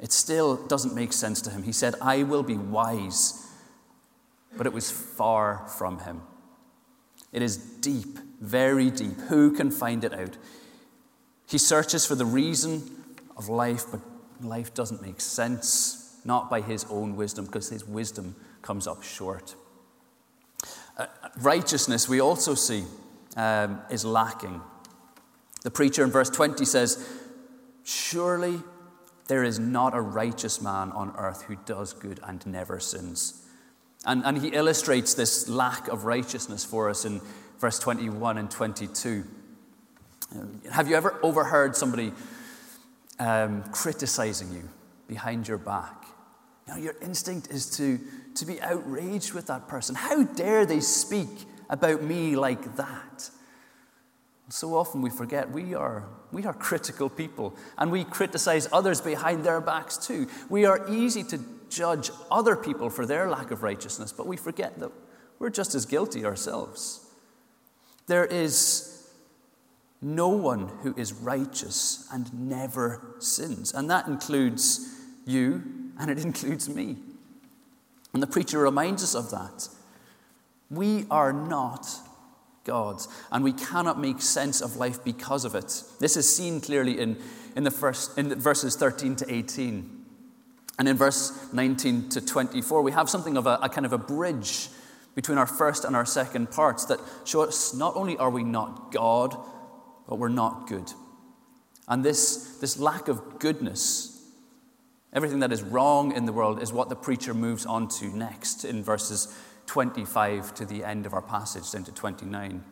It 0.00 0.10
still 0.10 0.56
doesn't 0.66 0.94
make 0.94 1.12
sense 1.12 1.40
to 1.42 1.50
him. 1.50 1.62
He 1.62 1.72
said, 1.72 1.94
I 2.02 2.24
will 2.24 2.42
be 2.42 2.56
wise, 2.56 3.46
but 4.56 4.66
it 4.66 4.72
was 4.72 4.90
far 4.90 5.68
from 5.68 6.00
him. 6.00 6.22
It 7.32 7.40
is 7.40 7.56
deep, 7.56 8.18
very 8.40 8.90
deep. 8.90 9.18
Who 9.28 9.52
can 9.52 9.70
find 9.70 10.02
it 10.02 10.12
out? 10.12 10.36
He 11.48 11.58
searches 11.58 12.04
for 12.04 12.14
the 12.16 12.24
reason 12.24 12.82
of 13.36 13.48
life, 13.48 13.84
but 13.90 14.00
life 14.40 14.74
doesn't 14.74 15.02
make 15.02 15.20
sense, 15.20 16.20
not 16.24 16.50
by 16.50 16.60
his 16.60 16.84
own 16.90 17.14
wisdom, 17.14 17.46
because 17.46 17.68
his 17.68 17.86
wisdom 17.86 18.34
comes 18.60 18.86
up 18.86 19.02
short. 19.02 19.54
Uh, 20.96 21.06
righteousness, 21.40 22.08
we 22.08 22.20
also 22.20 22.54
see, 22.54 22.84
um, 23.36 23.80
is 23.90 24.04
lacking. 24.04 24.60
The 25.62 25.70
preacher 25.70 26.04
in 26.04 26.10
verse 26.10 26.30
20 26.30 26.64
says, 26.64 27.08
Surely 27.84 28.60
there 29.28 29.44
is 29.44 29.58
not 29.58 29.94
a 29.94 30.00
righteous 30.00 30.60
man 30.60 30.92
on 30.92 31.14
earth 31.16 31.42
who 31.42 31.56
does 31.64 31.92
good 31.92 32.20
and 32.24 32.44
never 32.46 32.78
sins. 32.80 33.42
And, 34.04 34.24
and 34.24 34.38
he 34.38 34.48
illustrates 34.48 35.14
this 35.14 35.48
lack 35.48 35.88
of 35.88 36.04
righteousness 36.04 36.64
for 36.64 36.90
us 36.90 37.04
in 37.04 37.20
verse 37.58 37.78
21 37.78 38.38
and 38.38 38.50
22. 38.50 39.24
Have 40.70 40.88
you 40.88 40.96
ever 40.96 41.18
overheard 41.22 41.76
somebody 41.76 42.12
um, 43.18 43.62
criticizing 43.70 44.52
you 44.52 44.68
behind 45.06 45.46
your 45.46 45.58
back? 45.58 46.04
You 46.66 46.74
know, 46.74 46.80
your 46.80 46.94
instinct 47.00 47.48
is 47.50 47.76
to 47.76 48.00
to 48.36 48.46
be 48.46 48.60
outraged 48.60 49.32
with 49.32 49.46
that 49.46 49.68
person. 49.68 49.94
How 49.94 50.22
dare 50.24 50.66
they 50.66 50.80
speak 50.80 51.46
about 51.68 52.02
me 52.02 52.36
like 52.36 52.76
that? 52.76 53.30
So 54.48 54.76
often 54.76 55.00
we 55.00 55.08
forget 55.08 55.50
we 55.50 55.74
are, 55.74 56.04
we 56.30 56.44
are 56.44 56.52
critical 56.52 57.08
people 57.08 57.56
and 57.78 57.90
we 57.90 58.04
criticize 58.04 58.68
others 58.70 59.00
behind 59.00 59.44
their 59.44 59.62
backs 59.62 59.96
too. 59.96 60.28
We 60.50 60.66
are 60.66 60.86
easy 60.90 61.24
to 61.24 61.40
judge 61.70 62.10
other 62.30 62.54
people 62.54 62.90
for 62.90 63.06
their 63.06 63.30
lack 63.30 63.50
of 63.50 63.62
righteousness, 63.62 64.12
but 64.12 64.26
we 64.26 64.36
forget 64.36 64.78
that 64.80 64.92
we're 65.38 65.48
just 65.48 65.74
as 65.74 65.86
guilty 65.86 66.26
ourselves. 66.26 67.00
There 68.08 68.26
is 68.26 69.08
no 70.02 70.28
one 70.28 70.68
who 70.82 70.94
is 70.98 71.12
righteous 71.12 72.06
and 72.12 72.32
never 72.34 73.16
sins. 73.20 73.72
And 73.72 73.88
that 73.88 74.06
includes 74.06 74.86
you 75.24 75.62
and 75.98 76.10
it 76.10 76.18
includes 76.24 76.68
me. 76.68 76.98
And 78.12 78.22
the 78.22 78.26
preacher 78.26 78.58
reminds 78.58 79.02
us 79.02 79.14
of 79.14 79.30
that. 79.30 79.68
We 80.70 81.06
are 81.10 81.32
not 81.32 81.86
God, 82.64 83.02
and 83.30 83.42
we 83.42 83.52
cannot 83.52 83.98
make 83.98 84.22
sense 84.22 84.60
of 84.60 84.76
life 84.76 85.02
because 85.02 85.44
of 85.44 85.54
it. 85.54 85.82
This 85.98 86.16
is 86.16 86.34
seen 86.34 86.60
clearly 86.60 86.98
in, 86.98 87.18
in, 87.56 87.64
the 87.64 87.70
first, 87.70 88.16
in 88.16 88.28
the 88.28 88.36
verses 88.36 88.76
13 88.76 89.16
to 89.16 89.34
18. 89.34 90.04
And 90.78 90.88
in 90.88 90.96
verse 90.96 91.52
19 91.52 92.08
to 92.10 92.20
24, 92.20 92.82
we 92.82 92.92
have 92.92 93.10
something 93.10 93.36
of 93.36 93.46
a, 93.46 93.58
a 93.62 93.68
kind 93.68 93.84
of 93.84 93.92
a 93.92 93.98
bridge 93.98 94.68
between 95.14 95.38
our 95.38 95.46
first 95.46 95.84
and 95.84 95.94
our 95.94 96.06
second 96.06 96.50
parts 96.50 96.86
that 96.86 96.98
show 97.24 97.42
us 97.42 97.74
not 97.74 97.96
only 97.96 98.16
are 98.16 98.30
we 98.30 98.44
not 98.44 98.92
God, 98.92 99.36
but 100.08 100.16
we're 100.18 100.28
not 100.28 100.66
good. 100.68 100.90
And 101.88 102.04
this, 102.04 102.58
this 102.60 102.78
lack 102.78 103.08
of 103.08 103.38
goodness, 103.38 104.11
everything 105.12 105.40
that 105.40 105.52
is 105.52 105.62
wrong 105.62 106.12
in 106.12 106.26
the 106.26 106.32
world, 106.32 106.62
is 106.62 106.72
what 106.72 106.88
the 106.88 106.96
preacher 106.96 107.34
moves 107.34 107.66
on 107.66 107.88
to 107.88 108.06
next 108.06 108.64
in 108.64 108.82
verses 108.82 109.34
25 109.66 110.54
to 110.54 110.64
the 110.64 110.84
end 110.84 111.06
of 111.06 111.14
our 111.14 111.22
passage, 111.22 111.70
down 111.70 111.84
to 111.84 111.92
29. 111.92 112.64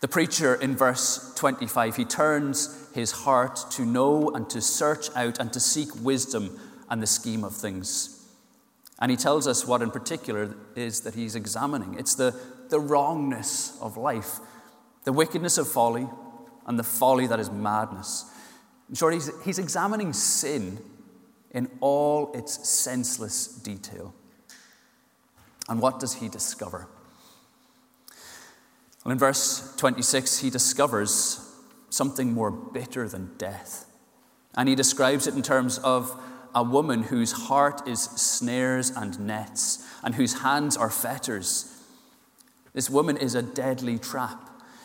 The 0.00 0.08
preacher 0.08 0.56
in 0.56 0.76
verse 0.76 1.32
25, 1.36 1.96
he 1.96 2.04
turns 2.04 2.88
his 2.92 3.12
heart 3.12 3.60
to 3.70 3.86
know 3.86 4.30
and 4.30 4.50
to 4.50 4.60
search 4.60 5.08
out 5.14 5.38
and 5.38 5.52
to 5.52 5.60
seek 5.60 5.88
wisdom 6.02 6.58
and 6.90 7.00
the 7.00 7.06
scheme 7.06 7.44
of 7.44 7.54
things. 7.54 8.18
And 8.98 9.10
he 9.10 9.16
tells 9.16 9.46
us 9.46 9.66
what 9.66 9.80
in 9.80 9.90
particular 9.90 10.56
is 10.74 11.02
that 11.02 11.14
he's 11.14 11.34
examining. 11.34 11.94
It's 11.98 12.14
the, 12.14 12.34
the 12.68 12.80
wrongness 12.80 13.78
of 13.80 13.96
life, 13.96 14.40
the 15.04 15.12
wickedness 15.12 15.56
of 15.56 15.68
folly, 15.68 16.08
and 16.66 16.78
the 16.78 16.84
folly 16.84 17.26
that 17.28 17.40
is 17.40 17.50
madness. 17.50 18.24
In 18.92 18.96
short, 18.96 19.14
he's, 19.14 19.30
he's 19.42 19.58
examining 19.58 20.12
sin 20.12 20.78
in 21.50 21.70
all 21.80 22.30
its 22.34 22.68
senseless 22.68 23.46
detail. 23.46 24.14
And 25.66 25.80
what 25.80 25.98
does 25.98 26.16
he 26.16 26.28
discover? 26.28 26.88
Well, 29.02 29.12
in 29.12 29.18
verse 29.18 29.74
26, 29.78 30.40
he 30.40 30.50
discovers 30.50 31.40
something 31.88 32.34
more 32.34 32.50
bitter 32.50 33.08
than 33.08 33.30
death. 33.38 33.86
And 34.58 34.68
he 34.68 34.74
describes 34.74 35.26
it 35.26 35.34
in 35.34 35.40
terms 35.40 35.78
of 35.78 36.14
a 36.54 36.62
woman 36.62 37.04
whose 37.04 37.32
heart 37.32 37.88
is 37.88 38.02
snares 38.02 38.90
and 38.90 39.18
nets, 39.20 39.88
and 40.04 40.16
whose 40.16 40.42
hands 40.42 40.76
are 40.76 40.90
fetters. 40.90 41.82
This 42.74 42.90
woman 42.90 43.16
is 43.16 43.34
a 43.34 43.40
deadly 43.40 43.98
trap. 43.98 44.41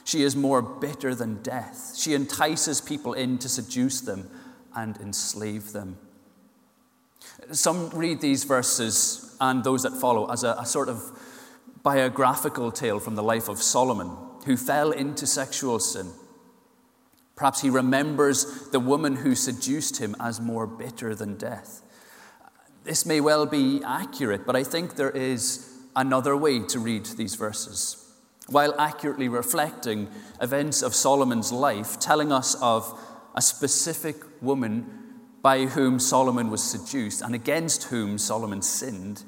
She 0.08 0.24
is 0.24 0.38
more 0.38 0.62
bitter 0.62 1.14
than 1.14 1.44
death. 1.44 1.98
She 1.98 2.14
entices 2.14 2.80
people 2.80 3.12
in 3.12 3.40
to 3.40 3.50
seduce 3.50 4.00
them 4.00 4.30
and 4.74 4.96
enslave 5.02 5.74
them. 5.74 5.98
Some 7.52 7.90
read 7.90 8.22
these 8.22 8.46
verses 8.46 9.36
and 9.42 9.66
those 9.66 9.84
that 9.84 9.92
follow 9.92 10.32
as 10.32 10.46
a, 10.46 10.56
a 10.60 10.66
sort 10.66 10.88
of 10.88 11.04
biographical 11.84 12.72
tale 12.72 13.02
from 13.02 13.16
the 13.16 13.22
life 13.22 13.50
of 13.50 13.62
Solomon, 13.62 14.16
who 14.46 14.56
fell 14.56 14.92
into 14.92 15.28
sexual 15.28 15.78
sin. 15.78 16.10
Perhaps 17.36 17.60
he 17.60 17.70
remembers 17.70 18.70
the 18.70 18.80
woman 18.80 19.18
who 19.18 19.36
seduced 19.36 19.98
him 19.98 20.16
as 20.22 20.40
more 20.40 20.66
bitter 20.66 21.16
than 21.16 21.36
death. 21.36 21.82
This 22.86 23.06
may 23.06 23.20
well 23.20 23.46
be 23.46 23.82
accurate, 23.86 24.46
but 24.46 24.56
I 24.56 24.64
think 24.64 24.96
there 24.96 25.12
is 25.12 25.70
another 25.98 26.38
way 26.38 26.60
to 26.60 26.80
read 26.80 27.08
these 27.08 27.36
verses. 27.36 28.07
While 28.50 28.80
accurately 28.80 29.28
reflecting 29.28 30.08
events 30.42 30.82
of 30.82 30.96
Solomon's 30.96 31.52
life, 31.52 32.00
telling 32.00 32.32
us 32.32 32.56
of 32.62 32.98
a 33.36 33.42
specific 33.42 34.16
woman 34.42 34.86
by 35.42 35.66
whom 35.66 36.00
Solomon 36.00 36.50
was 36.50 36.64
seduced 36.64 37.22
and 37.22 37.36
against 37.36 37.86
whom 37.86 38.18
Solomon 38.18 38.62
sinned, 38.62 39.24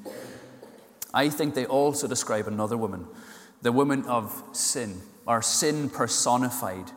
I 1.12 1.28
think 1.28 1.54
they 1.54 1.66
also 1.66 2.06
describe 2.06 2.46
another 2.46 2.76
woman, 2.76 3.06
the 3.62 3.72
woman 3.72 4.04
of 4.06 4.42
sin, 4.52 5.02
or 5.26 5.42
sin 5.42 5.90
personified. 5.90 6.92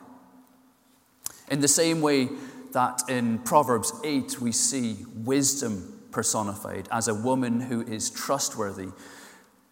In 1.50 1.60
the 1.60 1.68
same 1.68 2.00
way 2.00 2.30
that 2.72 3.02
in 3.08 3.38
Proverbs 3.40 3.92
8 4.02 4.40
we 4.40 4.52
see 4.52 5.04
wisdom 5.14 6.02
personified 6.10 6.88
as 6.90 7.08
a 7.08 7.14
woman 7.14 7.60
who 7.60 7.82
is 7.82 8.10
trustworthy. 8.10 8.88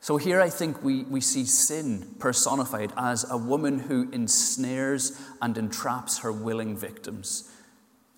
So 0.03 0.17
here 0.17 0.41
I 0.41 0.51
think 0.51 0.83
we, 0.83 1.05
we 1.05 1.21
see 1.21 1.45
sin 1.45 2.17
personified 2.19 2.93
as 2.97 3.25
a 3.31 3.37
woman 3.37 3.79
who 3.79 4.11
ensnares 4.13 5.19
and 5.41 5.57
entraps 5.57 6.19
her 6.19 6.33
willing 6.33 6.77
victims 6.77 7.49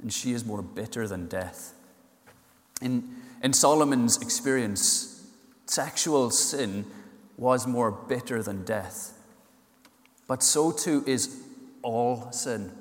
and 0.01 0.13
she 0.13 0.33
is 0.33 0.45
more 0.45 0.63
bitter 0.63 1.07
than 1.07 1.29
death. 1.29 1.75
In, 2.81 3.17
in 3.43 3.53
Solomon's 3.53 4.21
experience, 4.21 5.27
sexual 5.67 6.31
sin 6.31 6.87
was 7.37 7.67
more 7.67 7.91
bitter 7.91 8.43
than 8.43 8.65
death. 8.65 9.13
But 10.27 10.43
so 10.43 10.73
too 10.73 11.05
is 11.07 11.43
all 11.83 12.33
sin. 12.33 12.73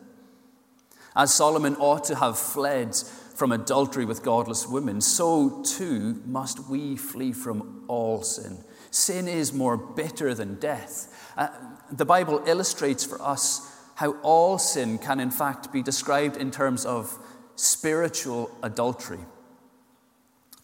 As 1.16 1.34
Solomon 1.34 1.76
ought 1.76 2.06
to 2.06 2.16
have 2.16 2.38
fled 2.38 2.96
from 3.36 3.52
adultery 3.52 4.06
with 4.06 4.24
godless 4.24 4.68
women, 4.68 5.02
so 5.02 5.62
too 5.64 6.22
must 6.26 6.70
we 6.70 6.96
flee 6.96 7.34
from 7.34 7.84
all 7.88 8.22
sin. 8.22 8.64
Sin 8.94 9.28
is 9.28 9.52
more 9.52 9.76
bitter 9.76 10.36
than 10.36 10.60
death. 10.60 11.34
Uh, 11.36 11.48
the 11.92 12.06
Bible 12.06 12.44
illustrates 12.46 13.04
for 13.04 13.20
us 13.20 13.76
how 13.96 14.12
all 14.22 14.60
sin 14.60 15.00
can, 15.00 15.20
in 15.20 15.32
fact, 15.32 15.74
be 15.74 15.82
described 15.82 16.38
in 16.38 16.52
terms 16.52 16.86
of 16.86 17.18
spiritual 17.56 18.56
adultery. 18.62 19.18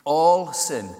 All 0.03 0.53
sin 0.53 0.95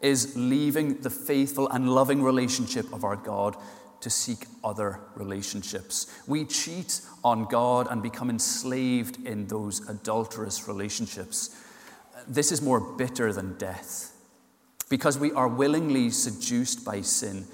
is 0.00 0.34
leaving 0.34 1.00
the 1.02 1.10
faithful 1.10 1.68
and 1.68 1.88
loving 1.88 2.20
relationship 2.20 2.92
of 2.92 3.04
our 3.04 3.14
God 3.14 3.56
to 4.00 4.10
seek 4.10 4.46
other 4.64 4.98
relationships. 5.14 6.12
We 6.26 6.44
cheat 6.44 7.00
on 7.22 7.44
God 7.44 7.86
and 7.92 8.02
become 8.02 8.28
enslaved 8.28 9.24
in 9.24 9.46
those 9.46 9.88
adulterous 9.88 10.66
relationships. 10.66 11.56
This 12.26 12.50
is 12.50 12.60
more 12.60 12.80
bitter 12.80 13.32
than 13.32 13.56
death 13.56 14.12
because 14.92 15.18
we 15.18 15.32
are 15.32 15.48
willingly 15.48 16.10
seduced 16.10 16.84
by 16.84 17.00
sin 17.00 17.46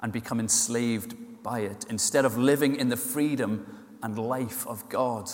and 0.00 0.12
become 0.12 0.38
enslaved 0.38 1.42
by 1.42 1.58
it 1.58 1.84
instead 1.90 2.24
of 2.24 2.38
living 2.38 2.76
in 2.76 2.88
the 2.88 2.96
freedom 2.96 3.66
and 4.00 4.16
life 4.16 4.64
of 4.68 4.88
God. 4.88 5.28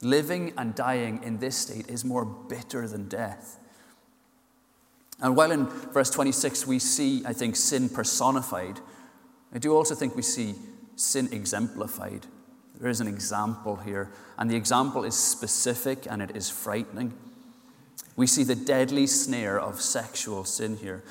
Living 0.00 0.52
and 0.56 0.72
dying 0.76 1.20
in 1.24 1.40
this 1.40 1.56
state 1.56 1.88
is 1.88 2.04
more 2.04 2.24
bitter 2.24 2.86
than 2.86 3.08
death. 3.08 3.58
And 5.20 5.34
while 5.34 5.50
in 5.50 5.66
verse 5.66 6.10
26 6.10 6.68
we 6.68 6.78
see, 6.78 7.24
I 7.26 7.32
think, 7.32 7.56
sin 7.56 7.88
personified, 7.88 8.78
I 9.52 9.58
do 9.58 9.74
also 9.74 9.96
think 9.96 10.14
we 10.14 10.22
see 10.22 10.54
sin 10.94 11.30
exemplified. 11.32 12.28
There 12.78 12.90
is 12.90 13.00
an 13.00 13.08
example 13.08 13.74
here, 13.74 14.12
and 14.38 14.48
the 14.48 14.54
example 14.54 15.02
is 15.02 15.16
specific 15.16 16.06
and 16.08 16.22
it 16.22 16.36
is 16.36 16.48
frightening. 16.48 17.12
We 18.16 18.26
see 18.26 18.44
the 18.44 18.54
deadly 18.54 19.06
snare 19.06 19.58
of 19.58 19.80
sexual 19.80 20.44
sin 20.44 20.76
here. 20.76 21.02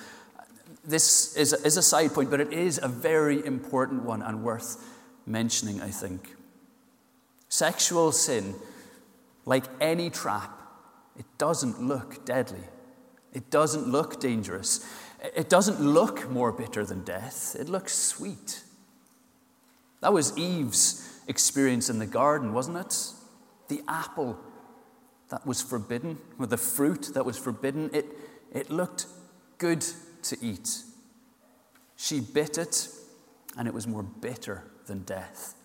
This 0.86 1.36
is 1.36 1.54
a, 1.54 1.66
is 1.66 1.78
a 1.78 1.82
side 1.82 2.14
point, 2.14 2.30
but 2.30 2.40
it 2.40 2.54
is 2.54 2.80
a 2.82 2.88
very 2.88 3.46
important 3.46 4.04
one 4.04 4.22
and 4.22 4.44
worth 4.44 4.84
mentioning, 5.26 5.82
I 5.82 5.90
think. 5.90 6.36
Sexual 7.50 8.12
sin, 8.14 8.56
like 9.46 9.66
any 9.80 10.10
trap, 10.10 10.52
it 11.18 11.26
doesn't 11.38 11.82
look 11.82 12.26
deadly. 12.26 12.64
It 13.34 13.50
doesn't 13.50 13.88
look 13.88 14.20
dangerous. 14.20 14.86
It 15.36 15.50
doesn't 15.50 15.80
look 15.80 16.30
more 16.30 16.52
bitter 16.52 16.86
than 16.86 17.04
death. 17.04 17.56
It 17.60 17.70
looks 17.70 17.96
sweet. 17.96 18.62
That 20.02 20.14
was 20.14 20.38
Eve's 20.38 21.08
experience 21.28 21.90
in 21.90 22.00
the 22.00 22.06
garden, 22.06 22.54
wasn't 22.54 22.78
it? 22.78 22.96
The 23.70 23.82
apple 23.88 24.38
that 25.34 25.48
was 25.48 25.64
forbidden, 25.64 26.20
or 26.38 26.46
the 26.46 26.58
fruit 26.58 27.10
that 27.16 27.26
was 27.26 27.40
forbidden, 27.40 27.90
it, 27.92 28.06
it 28.52 28.70
looked 28.70 29.08
good 29.58 29.84
to 30.22 30.38
eat. 30.44 30.84
She 31.96 32.20
bit 32.20 32.60
it, 32.60 32.88
and 33.58 33.68
it 33.68 33.74
was 33.74 33.88
more 33.88 34.04
bitter 34.04 34.64
than 34.86 35.02
death. 35.02 35.56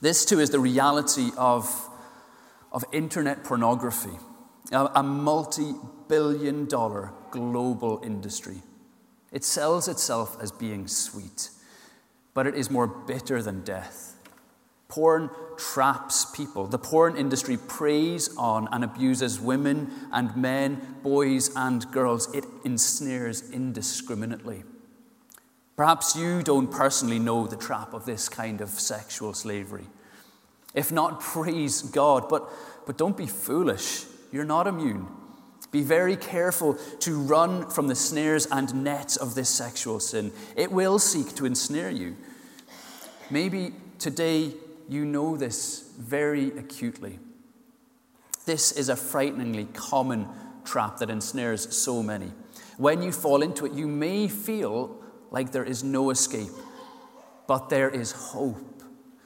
This, 0.00 0.24
too, 0.24 0.38
is 0.38 0.50
the 0.50 0.60
reality 0.60 1.30
of, 1.36 1.68
of 2.70 2.84
internet 2.92 3.42
pornography, 3.42 4.16
a, 4.70 4.90
a 4.94 5.02
multi 5.02 5.74
billion 6.06 6.66
dollar 6.66 7.12
global 7.32 8.00
industry. 8.04 8.62
It 9.32 9.42
sells 9.42 9.88
itself 9.88 10.36
as 10.40 10.52
being 10.52 10.86
sweet, 10.86 11.50
but 12.32 12.46
it 12.46 12.54
is 12.54 12.70
more 12.70 12.86
bitter 12.86 13.42
than 13.42 13.64
death. 13.64 14.15
Porn 14.88 15.30
traps 15.56 16.24
people. 16.26 16.66
The 16.66 16.78
porn 16.78 17.16
industry 17.16 17.56
preys 17.56 18.34
on 18.36 18.68
and 18.70 18.84
abuses 18.84 19.40
women 19.40 19.90
and 20.12 20.36
men, 20.36 20.96
boys 21.02 21.54
and 21.56 21.90
girls. 21.90 22.32
It 22.34 22.44
ensnares 22.64 23.50
indiscriminately. 23.50 24.64
Perhaps 25.76 26.16
you 26.16 26.42
don't 26.42 26.70
personally 26.70 27.18
know 27.18 27.46
the 27.46 27.56
trap 27.56 27.92
of 27.92 28.06
this 28.06 28.28
kind 28.28 28.60
of 28.60 28.70
sexual 28.70 29.34
slavery. 29.34 29.86
If 30.74 30.92
not, 30.92 31.20
praise 31.20 31.82
God. 31.82 32.28
But, 32.28 32.48
but 32.86 32.96
don't 32.96 33.16
be 33.16 33.26
foolish. 33.26 34.04
You're 34.32 34.44
not 34.44 34.66
immune. 34.66 35.06
Be 35.72 35.82
very 35.82 36.16
careful 36.16 36.74
to 37.00 37.20
run 37.20 37.68
from 37.70 37.88
the 37.88 37.94
snares 37.94 38.46
and 38.50 38.84
nets 38.84 39.16
of 39.16 39.34
this 39.34 39.48
sexual 39.48 40.00
sin. 40.00 40.32
It 40.56 40.70
will 40.70 40.98
seek 40.98 41.34
to 41.36 41.44
ensnare 41.44 41.90
you. 41.90 42.16
Maybe 43.30 43.72
today 43.98 44.54
you 44.88 45.04
know 45.04 45.36
this 45.36 45.90
very 45.98 46.48
acutely. 46.58 47.18
This 48.44 48.72
is 48.72 48.88
a 48.88 48.96
frighteningly 48.96 49.66
common 49.74 50.28
trap 50.64 50.98
that 50.98 51.10
ensnares 51.10 51.76
so 51.76 52.02
many. 52.02 52.32
When 52.76 53.02
you 53.02 53.12
fall 53.12 53.42
into 53.42 53.66
it, 53.66 53.72
you 53.72 53.88
may 53.88 54.28
feel 54.28 55.02
like 55.30 55.52
there 55.52 55.64
is 55.64 55.82
no 55.82 56.10
escape, 56.10 56.52
but 57.46 57.68
there 57.68 57.90
is 57.90 58.12
hope. 58.12 58.82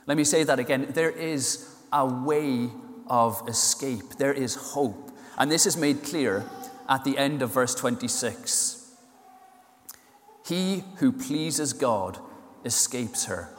Let 0.07 0.17
me 0.17 0.25
say 0.25 0.45
that 0.45 0.59
again. 0.59 0.89
There 0.91 1.11
is 1.11 1.69
a 1.93 2.07
way 2.07 2.71
of 3.09 3.43
escape, 3.49 4.17
there 4.19 4.33
is 4.33 4.55
hope. 4.55 5.11
And 5.37 5.51
this 5.51 5.67
is 5.67 5.77
made 5.77 6.03
clear 6.03 6.45
at 6.89 7.05
the 7.05 7.19
end 7.19 7.43
of 7.43 7.53
verse 7.53 7.75
26. 7.75 8.95
He 10.47 10.85
who 10.97 11.13
pleases 11.13 11.73
God 11.73 12.19
escapes 12.65 13.27
her. 13.27 13.51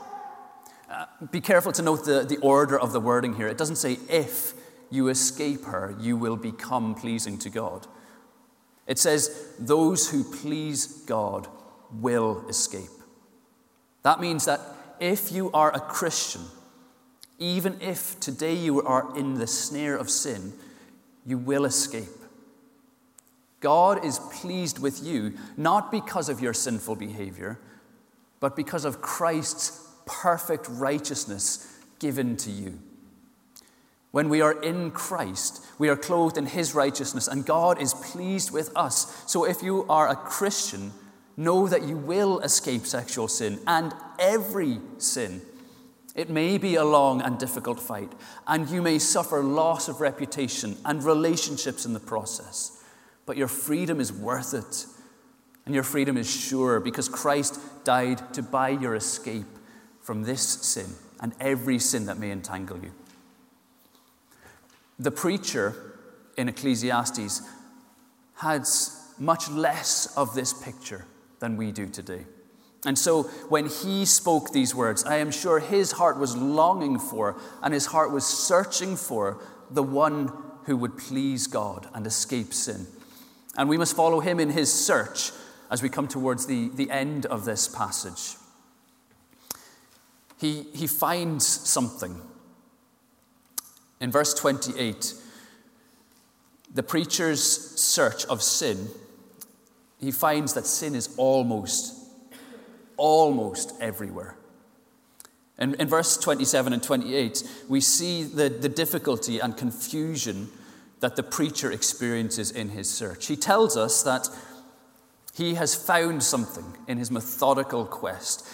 Be 1.32 1.42
careful 1.42 1.72
to 1.74 1.82
note 1.82 2.06
the, 2.06 2.24
the 2.24 2.38
order 2.38 2.80
of 2.80 2.92
the 2.92 3.00
wording 3.00 3.36
here. 3.36 3.48
It 3.48 3.58
doesn't 3.58 3.78
say 3.78 4.00
if 4.10 4.54
you 4.90 5.08
escape 5.08 5.66
her, 5.66 5.96
you 6.00 6.18
will 6.18 6.36
become 6.36 6.96
pleasing 6.96 7.38
to 7.40 7.50
God. 7.50 7.88
It 8.88 9.00
says, 9.00 9.54
those 9.58 10.10
who 10.10 10.24
please 10.24 10.86
God 10.86 11.48
will 11.92 12.46
escape. 12.50 12.90
That 14.04 14.20
means 14.20 14.46
that 14.46 14.60
if 15.00 15.32
you 15.32 15.52
are 15.52 15.74
a 15.74 15.80
Christian, 15.80 16.42
even 17.40 17.80
if 17.82 18.20
today 18.20 18.54
you 18.54 18.82
are 18.82 19.18
in 19.18 19.36
the 19.36 19.48
snare 19.48 19.96
of 19.96 20.10
sin, 20.10 20.54
you 21.26 21.38
will 21.38 21.66
escape. 21.66 22.08
God 23.60 24.04
is 24.04 24.20
pleased 24.32 24.80
with 24.80 25.04
you, 25.04 25.34
not 25.56 25.92
because 25.92 26.30
of 26.30 26.42
your 26.42 26.54
sinful 26.54 26.96
behavior, 26.96 27.60
but 28.40 28.56
because 28.56 28.86
of 28.86 29.02
Christ's 29.02 29.88
perfect 30.12 30.68
righteousness 30.70 31.80
given 32.00 32.36
to 32.38 32.52
you. 32.52 32.80
When 34.12 34.28
we 34.28 34.42
are 34.42 34.62
in 34.62 34.92
Christ, 34.92 35.66
we 35.80 35.88
are 35.88 35.96
clothed 35.96 36.38
in 36.38 36.46
His 36.46 36.76
righteousness, 36.76 37.28
and 37.28 37.46
God 37.46 37.82
is 37.82 37.94
pleased 37.94 38.52
with 38.52 38.76
us. 38.76 39.24
So 39.26 39.46
if 39.46 39.64
you 39.64 39.86
are 39.88 40.10
a 40.10 40.16
Christian, 40.16 40.92
know 41.38 41.68
that 41.68 41.84
you 41.84 41.96
will 41.96 42.40
escape 42.42 42.86
sexual 42.86 43.30
sin 43.30 43.60
and 43.68 43.94
every 44.20 44.80
sin. 44.98 45.42
It 46.14 46.30
may 46.30 46.58
be 46.58 46.76
a 46.76 46.84
long 46.84 47.22
and 47.22 47.40
difficult 47.40 47.80
fight, 47.80 48.12
and 48.46 48.70
you 48.70 48.82
may 48.82 49.00
suffer 49.00 49.42
loss 49.42 49.88
of 49.88 50.02
reputation 50.02 50.76
and 50.84 51.04
relationships 51.06 51.86
in 51.86 51.94
the 51.94 52.02
process. 52.02 52.84
But 53.26 53.38
your 53.38 53.48
freedom 53.48 54.02
is 54.02 54.12
worth 54.12 54.54
it, 54.54 54.86
and 55.66 55.74
your 55.74 55.86
freedom 55.86 56.18
is 56.18 56.30
sure 56.30 56.82
because 56.82 57.08
Christ 57.08 57.62
died 57.86 58.34
to 58.34 58.44
buy 58.44 58.70
your 58.70 58.96
escape 58.96 59.46
from 60.02 60.24
this 60.24 60.42
sin 60.42 60.96
and 61.20 61.34
every 61.40 61.80
sin 61.80 62.06
that 62.08 62.18
may 62.18 62.32
entangle 62.32 62.80
you. 62.80 62.92
The 65.00 65.12
preacher 65.12 65.98
in 66.38 66.50
Ecclesiastes 66.50 67.42
has 68.36 69.14
much 69.18 69.50
less 69.50 70.16
of 70.18 70.34
this 70.34 70.54
picture 70.54 71.06
than 71.40 71.58
we 71.58 71.72
do 71.72 71.88
today. 71.88 72.26
And 72.86 72.98
so 72.98 73.24
when 73.50 73.68
he 73.68 74.06
spoke 74.06 74.52
these 74.52 74.74
words, 74.74 75.04
I 75.04 75.18
am 75.18 75.32
sure 75.32 75.60
his 75.60 75.94
heart 75.94 76.18
was 76.18 76.36
longing 76.36 76.98
for 76.98 77.40
and 77.62 77.74
his 77.74 77.88
heart 77.88 78.12
was 78.12 78.26
searching 78.26 78.96
for 78.96 79.40
the 79.70 79.84
one 79.84 80.32
who 80.66 80.78
would 80.78 80.98
please 80.98 81.48
God 81.48 81.88
and 81.94 82.08
escape 82.08 82.54
sin. 82.54 82.88
And 83.56 83.70
we 83.70 83.78
must 83.78 83.96
follow 83.96 84.20
him 84.20 84.40
in 84.40 84.50
his 84.50 84.74
search 84.74 85.32
as 85.70 85.84
we 85.84 85.90
come 85.90 86.08
towards 86.08 86.48
the, 86.48 86.70
the 86.70 86.90
end 86.90 87.26
of 87.28 87.46
this 87.46 87.68
passage. 87.68 88.41
He, 90.42 90.66
he 90.74 90.88
finds 90.88 91.48
something 91.48 92.20
in 94.02 94.12
verse 94.12 94.34
28, 94.34 95.14
the 96.74 96.82
preacher's 96.82 97.44
search 97.80 98.26
of 98.26 98.42
sin, 98.42 98.88
he 100.00 100.12
finds 100.12 100.56
that 100.56 100.66
sin 100.66 100.96
is 100.96 101.14
almost, 101.18 101.96
almost 102.98 103.74
everywhere. 103.80 104.36
And 105.60 105.76
in 105.76 105.88
verse 105.88 106.18
27 106.18 106.74
and 106.74 106.82
28, 106.82 107.44
we 107.70 107.80
see 107.80 108.24
the, 108.24 108.50
the 108.50 108.70
difficulty 108.70 109.38
and 109.38 109.56
confusion 109.56 110.50
that 111.00 111.16
the 111.16 111.24
preacher 111.24 111.72
experiences 111.72 112.50
in 112.50 112.70
his 112.70 112.90
search. 112.90 113.28
He 113.28 113.36
tells 113.36 113.78
us 113.78 114.02
that 114.02 114.28
he 115.36 115.54
has 115.54 115.76
found 115.76 116.24
something 116.24 116.76
in 116.88 116.98
his 116.98 117.12
methodical 117.12 117.86
quest, 117.86 118.48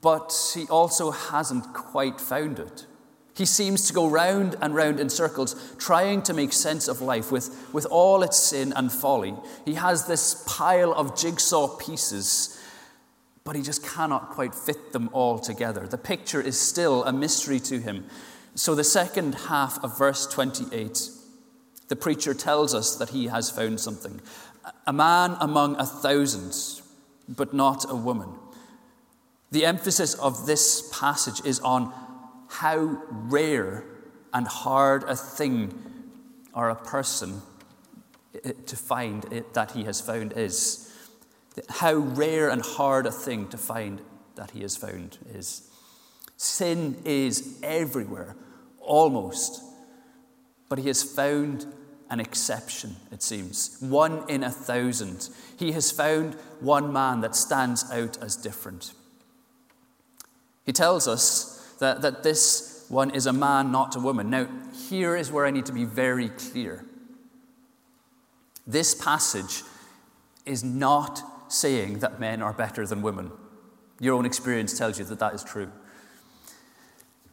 but 0.00 0.34
he 0.54 0.66
also 0.68 1.10
hasn't 1.10 1.72
quite 1.74 2.20
found 2.20 2.58
it. 2.58 2.86
He 3.38 3.46
seems 3.46 3.86
to 3.86 3.92
go 3.92 4.08
round 4.08 4.56
and 4.60 4.74
round 4.74 4.98
in 4.98 5.08
circles, 5.08 5.54
trying 5.78 6.22
to 6.22 6.34
make 6.34 6.52
sense 6.52 6.88
of 6.88 7.00
life 7.00 7.30
with, 7.30 7.68
with 7.72 7.86
all 7.86 8.24
its 8.24 8.36
sin 8.36 8.72
and 8.74 8.90
folly. 8.90 9.36
He 9.64 9.74
has 9.74 10.06
this 10.06 10.42
pile 10.48 10.92
of 10.92 11.16
jigsaw 11.16 11.68
pieces, 11.76 12.60
but 13.44 13.54
he 13.54 13.62
just 13.62 13.86
cannot 13.86 14.30
quite 14.30 14.56
fit 14.56 14.92
them 14.92 15.08
all 15.12 15.38
together. 15.38 15.86
The 15.86 15.98
picture 15.98 16.40
is 16.40 16.58
still 16.58 17.04
a 17.04 17.12
mystery 17.12 17.60
to 17.60 17.78
him. 17.78 18.06
So, 18.56 18.74
the 18.74 18.82
second 18.82 19.36
half 19.36 19.82
of 19.84 19.96
verse 19.96 20.26
28, 20.26 21.08
the 21.86 21.94
preacher 21.94 22.34
tells 22.34 22.74
us 22.74 22.96
that 22.96 23.10
he 23.10 23.28
has 23.28 23.52
found 23.52 23.78
something. 23.78 24.20
A 24.88 24.92
man 24.92 25.36
among 25.40 25.76
a 25.76 25.86
thousand, 25.86 26.82
but 27.28 27.54
not 27.54 27.88
a 27.88 27.94
woman. 27.94 28.30
The 29.50 29.64
emphasis 29.64 30.14
of 30.14 30.46
this 30.46 30.90
passage 30.98 31.44
is 31.44 31.60
on 31.60 31.92
how 32.48 33.02
rare 33.10 33.84
and 34.32 34.46
hard 34.46 35.04
a 35.04 35.16
thing 35.16 35.72
or 36.52 36.68
a 36.68 36.74
person 36.74 37.42
to 38.66 38.76
find 38.76 39.24
it, 39.32 39.54
that 39.54 39.72
he 39.72 39.84
has 39.84 40.00
found 40.00 40.32
is. 40.36 40.84
How 41.68 41.94
rare 41.94 42.50
and 42.50 42.62
hard 42.62 43.06
a 43.06 43.10
thing 43.10 43.48
to 43.48 43.58
find 43.58 44.00
that 44.36 44.52
he 44.52 44.60
has 44.62 44.76
found 44.76 45.18
is. 45.32 45.68
Sin 46.36 47.00
is 47.04 47.58
everywhere, 47.62 48.36
almost. 48.78 49.62
But 50.68 50.78
he 50.78 50.86
has 50.88 51.02
found 51.02 51.66
an 52.10 52.20
exception, 52.20 52.96
it 53.10 53.22
seems. 53.22 53.76
One 53.80 54.28
in 54.28 54.44
a 54.44 54.50
thousand. 54.50 55.28
He 55.58 55.72
has 55.72 55.90
found 55.90 56.34
one 56.60 56.92
man 56.92 57.22
that 57.22 57.34
stands 57.34 57.90
out 57.90 58.22
as 58.22 58.36
different. 58.36 58.92
He 60.68 60.72
tells 60.72 61.08
us 61.08 61.74
that, 61.78 62.02
that 62.02 62.22
this 62.22 62.84
one 62.90 63.12
is 63.12 63.24
a 63.24 63.32
man, 63.32 63.72
not 63.72 63.96
a 63.96 64.00
woman. 64.00 64.28
Now, 64.28 64.48
here 64.90 65.16
is 65.16 65.32
where 65.32 65.46
I 65.46 65.50
need 65.50 65.64
to 65.64 65.72
be 65.72 65.86
very 65.86 66.28
clear. 66.28 66.84
This 68.66 68.94
passage 68.94 69.62
is 70.44 70.62
not 70.62 71.22
saying 71.50 72.00
that 72.00 72.20
men 72.20 72.42
are 72.42 72.52
better 72.52 72.86
than 72.86 73.00
women. 73.00 73.32
Your 73.98 74.14
own 74.14 74.26
experience 74.26 74.76
tells 74.76 74.98
you 74.98 75.06
that 75.06 75.20
that 75.20 75.32
is 75.32 75.42
true. 75.42 75.72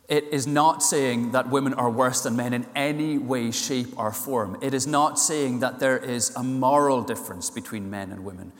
It 0.08 0.24
is 0.32 0.48
not 0.48 0.82
saying 0.82 1.34
that 1.34 1.50
women 1.50 1.74
are 1.74 1.89
worse 1.89 2.21
than 2.21 2.38
men 2.38 2.54
in 2.54 2.65
any 2.74 3.17
way, 3.17 3.52
shape, 3.52 4.00
or 4.00 4.13
form. 4.13 4.58
It 4.62 4.74
is 4.74 4.88
not 4.88 5.19
saying 5.19 5.60
that 5.60 5.80
there 5.80 5.98
is 5.98 6.34
a 6.38 6.43
moral 6.43 7.02
difference 7.02 7.50
between 7.50 7.89
men 7.89 8.13
and 8.13 8.24
women 8.24 8.54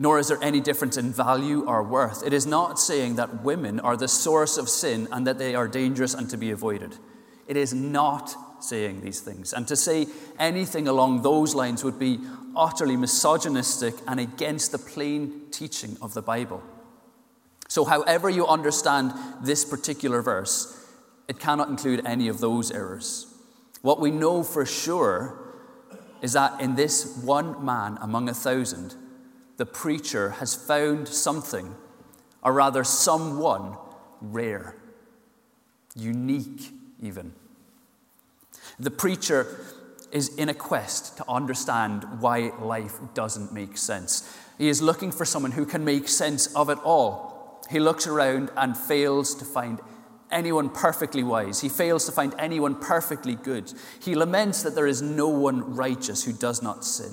nor 0.00 0.18
is 0.18 0.28
there 0.28 0.38
any 0.42 0.62
difference 0.62 0.96
in 0.96 1.12
value 1.12 1.62
or 1.66 1.82
worth. 1.82 2.26
It 2.26 2.32
is 2.32 2.46
not 2.46 2.78
saying 2.78 3.16
that 3.16 3.42
women 3.44 3.78
are 3.80 3.98
the 3.98 4.08
source 4.08 4.56
of 4.56 4.70
sin 4.70 5.06
and 5.12 5.26
that 5.26 5.36
they 5.36 5.54
are 5.54 5.68
dangerous 5.68 6.14
and 6.14 6.28
to 6.30 6.38
be 6.38 6.50
avoided. 6.50 6.96
It 7.46 7.58
is 7.58 7.74
not 7.74 8.34
saying 8.64 9.02
these 9.02 9.20
things. 9.20 9.52
And 9.52 9.68
to 9.68 9.76
say 9.76 10.06
anything 10.38 10.88
along 10.88 11.20
those 11.20 11.54
lines 11.54 11.84
would 11.84 11.98
be 11.98 12.18
utterly 12.56 12.96
misogynistic 12.96 13.94
and 14.08 14.18
against 14.18 14.72
the 14.72 14.78
plain 14.78 15.42
teaching 15.50 15.98
of 16.00 16.14
the 16.14 16.22
Bible. 16.22 16.62
So, 17.68 17.84
however 17.84 18.30
you 18.30 18.46
understand 18.46 19.12
this 19.42 19.66
particular 19.66 20.22
verse, 20.22 20.82
it 21.28 21.38
cannot 21.38 21.68
include 21.68 22.06
any 22.06 22.28
of 22.28 22.40
those 22.40 22.70
errors. 22.70 23.26
What 23.82 24.00
we 24.00 24.10
know 24.10 24.44
for 24.44 24.64
sure 24.64 25.36
is 26.22 26.32
that 26.32 26.58
in 26.58 26.74
this 26.74 27.18
one 27.22 27.62
man 27.62 27.98
among 28.00 28.30
a 28.30 28.34
thousand, 28.34 28.94
the 29.60 29.66
preacher 29.66 30.30
has 30.30 30.54
found 30.54 31.06
something, 31.06 31.74
or 32.42 32.50
rather, 32.50 32.82
someone 32.82 33.76
rare, 34.22 34.74
unique 35.94 36.72
even. 37.02 37.34
The 38.78 38.90
preacher 38.90 39.62
is 40.12 40.34
in 40.36 40.48
a 40.48 40.54
quest 40.54 41.18
to 41.18 41.24
understand 41.28 42.22
why 42.22 42.52
life 42.58 43.00
doesn't 43.12 43.52
make 43.52 43.76
sense. 43.76 44.34
He 44.56 44.70
is 44.70 44.80
looking 44.80 45.12
for 45.12 45.26
someone 45.26 45.52
who 45.52 45.66
can 45.66 45.84
make 45.84 46.08
sense 46.08 46.46
of 46.56 46.70
it 46.70 46.78
all. 46.82 47.60
He 47.68 47.80
looks 47.80 48.06
around 48.06 48.50
and 48.56 48.74
fails 48.74 49.34
to 49.34 49.44
find 49.44 49.78
anyone 50.30 50.70
perfectly 50.70 51.22
wise. 51.22 51.60
He 51.60 51.68
fails 51.68 52.06
to 52.06 52.12
find 52.12 52.34
anyone 52.38 52.76
perfectly 52.76 53.34
good. 53.34 53.74
He 54.00 54.14
laments 54.14 54.62
that 54.62 54.74
there 54.74 54.86
is 54.86 55.02
no 55.02 55.28
one 55.28 55.74
righteous 55.74 56.24
who 56.24 56.32
does 56.32 56.62
not 56.62 56.82
sin. 56.82 57.12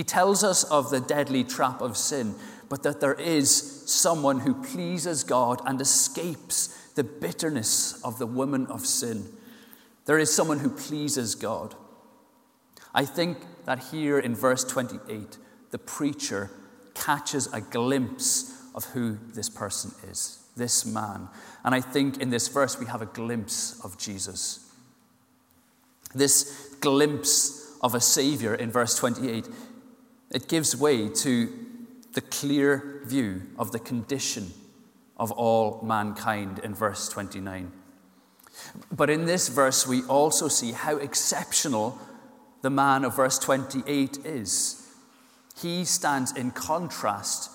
He 0.00 0.04
tells 0.04 0.42
us 0.42 0.64
of 0.64 0.88
the 0.88 0.98
deadly 0.98 1.44
trap 1.44 1.82
of 1.82 1.94
sin, 1.94 2.34
but 2.70 2.82
that 2.84 3.02
there 3.02 3.12
is 3.12 3.84
someone 3.84 4.40
who 4.40 4.54
pleases 4.54 5.24
God 5.24 5.60
and 5.66 5.78
escapes 5.78 6.68
the 6.94 7.04
bitterness 7.04 8.02
of 8.02 8.18
the 8.18 8.24
woman 8.24 8.66
of 8.68 8.86
sin. 8.86 9.26
There 10.06 10.18
is 10.18 10.34
someone 10.34 10.60
who 10.60 10.70
pleases 10.70 11.34
God. 11.34 11.74
I 12.94 13.04
think 13.04 13.40
that 13.66 13.90
here 13.90 14.18
in 14.18 14.34
verse 14.34 14.64
28, 14.64 15.36
the 15.70 15.78
preacher 15.78 16.50
catches 16.94 17.52
a 17.52 17.60
glimpse 17.60 18.58
of 18.74 18.86
who 18.86 19.18
this 19.34 19.50
person 19.50 19.92
is, 20.10 20.38
this 20.56 20.86
man. 20.86 21.28
And 21.62 21.74
I 21.74 21.82
think 21.82 22.16
in 22.22 22.30
this 22.30 22.48
verse 22.48 22.80
we 22.80 22.86
have 22.86 23.02
a 23.02 23.06
glimpse 23.20 23.78
of 23.84 23.98
Jesus. 23.98 24.66
This 26.14 26.74
glimpse 26.80 27.76
of 27.82 27.94
a 27.94 28.00
Savior 28.00 28.54
in 28.54 28.70
verse 28.70 28.96
28, 28.96 29.46
it 30.30 30.48
gives 30.48 30.76
way 30.76 31.08
to 31.08 31.52
the 32.12 32.20
clear 32.20 33.02
view 33.04 33.42
of 33.58 33.72
the 33.72 33.78
condition 33.78 34.52
of 35.16 35.30
all 35.32 35.80
mankind 35.82 36.58
in 36.60 36.74
verse 36.74 37.08
29. 37.08 37.72
But 38.90 39.10
in 39.10 39.26
this 39.26 39.48
verse, 39.48 39.86
we 39.86 40.02
also 40.04 40.48
see 40.48 40.72
how 40.72 40.96
exceptional 40.96 41.98
the 42.62 42.70
man 42.70 43.04
of 43.04 43.16
verse 43.16 43.38
28 43.38 44.18
is. 44.24 44.88
He 45.60 45.84
stands 45.84 46.36
in 46.36 46.50
contrast 46.50 47.50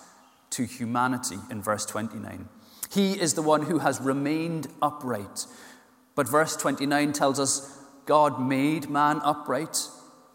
to 0.51 0.63
humanity 0.63 1.37
in 1.49 1.61
verse 1.61 1.85
29. 1.85 2.47
He 2.91 3.19
is 3.19 3.33
the 3.33 3.41
one 3.41 3.63
who 3.63 3.79
has 3.79 3.99
remained 3.99 4.67
upright. 4.81 5.45
But 6.15 6.29
verse 6.29 6.55
29 6.55 7.13
tells 7.13 7.39
us 7.39 7.77
God 8.05 8.39
made 8.39 8.89
man 8.89 9.19
upright, 9.23 9.77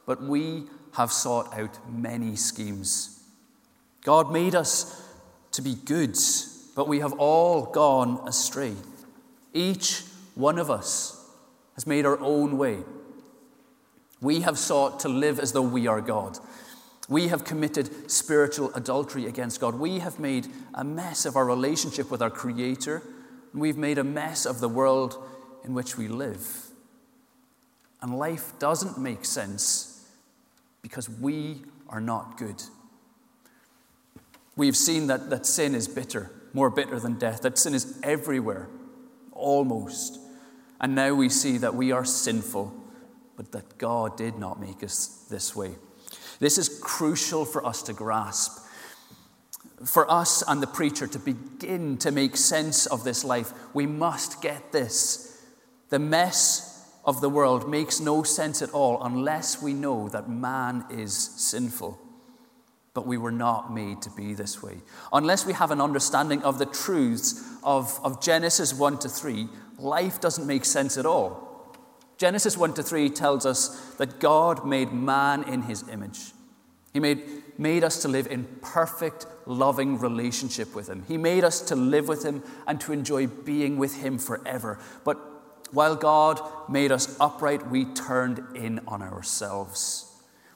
but 0.04 0.22
we 0.22 0.64
have 0.92 1.12
sought 1.12 1.56
out 1.56 1.78
many 1.88 2.36
schemes. 2.36 3.22
God 4.02 4.32
made 4.32 4.54
us 4.54 5.02
to 5.52 5.62
be 5.62 5.74
good, 5.74 6.16
but 6.74 6.88
we 6.88 7.00
have 7.00 7.12
all 7.14 7.66
gone 7.66 8.26
astray. 8.26 8.74
Each 9.52 10.02
one 10.34 10.58
of 10.58 10.70
us 10.70 11.16
has 11.74 11.86
made 11.86 12.06
our 12.06 12.18
own 12.20 12.56
way. 12.56 12.78
We 14.20 14.40
have 14.40 14.58
sought 14.58 15.00
to 15.00 15.08
live 15.08 15.38
as 15.38 15.52
though 15.52 15.62
we 15.62 15.86
are 15.86 16.00
God. 16.00 16.38
We 17.08 17.28
have 17.28 17.44
committed 17.44 18.10
spiritual 18.10 18.72
adultery 18.74 19.26
against 19.26 19.60
God. 19.60 19.74
We 19.74 19.98
have 19.98 20.20
made 20.20 20.46
a 20.74 20.84
mess 20.84 21.26
of 21.26 21.36
our 21.36 21.44
relationship 21.44 22.10
with 22.10 22.22
our 22.22 22.30
Creator. 22.30 23.02
And 23.52 23.60
we've 23.60 23.76
made 23.76 23.98
a 23.98 24.04
mess 24.04 24.46
of 24.46 24.60
the 24.60 24.68
world 24.68 25.16
in 25.64 25.74
which 25.74 25.96
we 25.96 26.06
live. 26.06 26.68
And 28.00 28.16
life 28.16 28.52
doesn't 28.58 28.98
make 28.98 29.24
sense 29.24 29.99
because 30.82 31.08
we 31.08 31.62
are 31.88 32.00
not 32.00 32.38
good. 32.38 32.62
We've 34.56 34.76
seen 34.76 35.06
that, 35.06 35.30
that 35.30 35.46
sin 35.46 35.74
is 35.74 35.88
bitter, 35.88 36.30
more 36.52 36.70
bitter 36.70 36.98
than 36.98 37.18
death, 37.18 37.42
that 37.42 37.58
sin 37.58 37.74
is 37.74 37.98
everywhere, 38.02 38.68
almost. 39.32 40.18
And 40.80 40.94
now 40.94 41.14
we 41.14 41.28
see 41.28 41.58
that 41.58 41.74
we 41.74 41.92
are 41.92 42.04
sinful 42.04 42.80
but 43.40 43.52
that 43.52 43.78
God 43.78 44.18
did 44.18 44.38
not 44.38 44.60
make 44.60 44.82
us 44.84 45.24
this 45.30 45.56
way. 45.56 45.70
This 46.40 46.58
is 46.58 46.68
crucial 46.82 47.46
for 47.46 47.64
us 47.64 47.82
to 47.84 47.94
grasp. 47.94 48.66
For 49.86 50.10
us 50.10 50.42
and 50.46 50.62
the 50.62 50.66
preacher 50.66 51.06
to 51.06 51.18
begin 51.18 51.96
to 51.98 52.10
make 52.10 52.36
sense 52.36 52.84
of 52.84 53.02
this 53.02 53.24
life, 53.24 53.50
we 53.72 53.86
must 53.86 54.42
get 54.42 54.72
this. 54.72 55.42
The 55.88 55.98
mess 55.98 56.69
of 57.04 57.20
the 57.20 57.28
world 57.28 57.68
makes 57.68 58.00
no 58.00 58.22
sense 58.22 58.62
at 58.62 58.70
all 58.70 59.02
unless 59.02 59.62
we 59.62 59.72
know 59.72 60.08
that 60.08 60.28
man 60.28 60.84
is 60.90 61.14
sinful. 61.16 61.98
But 62.92 63.06
we 63.06 63.16
were 63.16 63.32
not 63.32 63.72
made 63.72 64.02
to 64.02 64.10
be 64.10 64.34
this 64.34 64.62
way. 64.62 64.78
Unless 65.12 65.46
we 65.46 65.52
have 65.52 65.70
an 65.70 65.80
understanding 65.80 66.42
of 66.42 66.58
the 66.58 66.66
truths 66.66 67.42
of, 67.62 67.98
of 68.04 68.20
Genesis 68.20 68.74
1 68.74 68.98
to 68.98 69.08
3, 69.08 69.48
life 69.78 70.20
doesn't 70.20 70.46
make 70.46 70.64
sense 70.64 70.98
at 70.98 71.06
all. 71.06 71.76
Genesis 72.18 72.56
1 72.56 72.74
to 72.74 72.82
3 72.82 73.08
tells 73.10 73.46
us 73.46 73.94
that 73.96 74.20
God 74.20 74.66
made 74.66 74.92
man 74.92 75.44
in 75.44 75.62
his 75.62 75.88
image. 75.88 76.32
He 76.92 77.00
made, 77.00 77.22
made 77.56 77.84
us 77.84 78.02
to 78.02 78.08
live 78.08 78.26
in 78.26 78.44
perfect, 78.60 79.26
loving 79.46 79.98
relationship 79.98 80.74
with 80.74 80.88
him. 80.88 81.04
He 81.06 81.16
made 81.16 81.44
us 81.44 81.60
to 81.62 81.76
live 81.76 82.08
with 82.08 82.24
him 82.24 82.42
and 82.66 82.80
to 82.82 82.92
enjoy 82.92 83.28
being 83.28 83.78
with 83.78 84.02
him 84.02 84.18
forever. 84.18 84.78
But 85.04 85.29
while 85.72 85.96
God 85.96 86.40
made 86.68 86.92
us 86.92 87.16
upright, 87.20 87.70
we 87.70 87.84
turned 87.84 88.56
in 88.56 88.80
on 88.86 89.02
ourselves. 89.02 90.06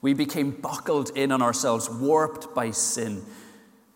We 0.03 0.15
became 0.15 0.51
buckled 0.51 1.11
in 1.17 1.33
on 1.33 1.41
ourselves, 1.41 1.89
warped 1.89 2.55
by 2.55 2.73
sin. 2.73 3.25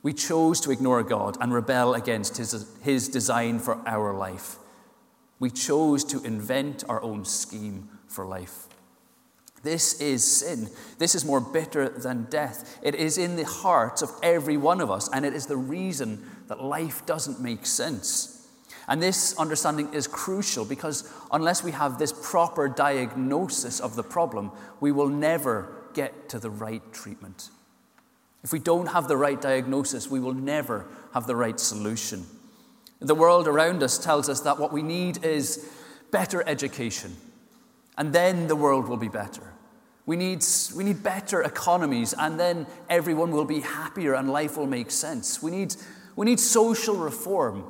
We 0.03 0.13
chose 0.13 0.61
to 0.61 0.71
ignore 0.71 1.03
God 1.03 1.37
and 1.41 1.53
rebel 1.53 1.95
against 1.95 2.37
his, 2.37 2.67
his 2.83 3.09
design 3.09 3.59
for 3.59 3.83
our 3.87 4.15
life. 4.15 4.57
We 5.39 5.51
chose 5.51 6.05
to 6.05 6.23
invent 6.23 6.85
our 6.89 7.03
own 7.03 7.25
scheme 7.25 7.91
for 8.07 8.25
life. 8.25 8.69
This 9.63 10.01
is 10.01 10.25
sin. 10.25 10.69
This 10.99 11.15
is 11.15 11.25
more 11.25 11.41
bitter 11.41 11.89
than 11.89 12.29
death. 12.31 12.79
It 12.83 12.95
is 12.95 13.19
in 13.19 13.37
the 13.37 13.45
hearts 13.45 14.03
of 14.03 14.11
every 14.23 14.57
one 14.57 14.81
of 14.81 14.91
us, 14.91 15.09
and 15.13 15.27
it 15.27 15.35
is 15.35 15.47
the 15.47 15.57
reason 15.57 16.25
that 16.47 16.63
life 16.63 17.05
doesn't 17.07 17.41
make 17.41 17.67
sense. 17.67 18.38
And 18.89 19.03
this 19.03 19.37
understanding 19.39 19.93
is 19.93 20.07
crucial 20.07 20.65
because 20.65 21.13
unless 21.31 21.63
we 21.63 21.73
have 21.73 21.99
this 21.99 22.13
proper 22.13 22.69
diagnosis 22.69 23.81
of 23.81 23.97
the 23.97 24.03
problem, 24.03 24.51
we 24.81 24.93
will 24.93 25.09
never 25.09 25.69
get 25.93 26.31
to 26.31 26.39
the 26.39 26.51
right 26.51 26.83
treatment. 26.93 27.51
If 28.43 28.53
we 28.53 28.59
don't 28.59 28.87
have 28.87 29.09
the 29.09 29.17
right 29.17 29.41
diagnosis, 29.41 30.11
we 30.11 30.21
will 30.21 30.33
never 30.33 30.87
have 31.13 31.27
the 31.27 31.37
right 31.37 31.59
solution. 31.61 32.25
The 33.01 33.15
world 33.15 33.47
around 33.47 33.83
us 33.83 33.99
tells 33.99 34.29
us 34.29 34.41
that 34.41 34.59
what 34.59 34.73
we 34.73 34.83
need 34.83 35.25
is 35.25 35.69
better 36.11 36.43
education, 36.49 37.17
and 37.97 38.13
then 38.13 38.47
the 38.47 38.57
world 38.57 38.89
will 38.89 38.97
be 38.97 39.09
better. 39.09 39.53
We 40.07 40.17
need, 40.17 40.43
we 40.75 40.85
need 40.85 41.03
better 41.03 41.43
economies, 41.43 42.15
and 42.19 42.41
then 42.41 42.67
everyone 42.89 43.31
will 43.31 43.45
be 43.45 43.61
happier 43.61 44.15
and 44.15 44.31
life 44.31 44.57
will 44.57 44.67
make 44.67 44.91
sense. 44.91 45.43
We 45.43 45.51
need, 45.51 45.77
we 46.17 46.25
need 46.25 46.41
social 46.41 46.97
reform, 46.97 47.65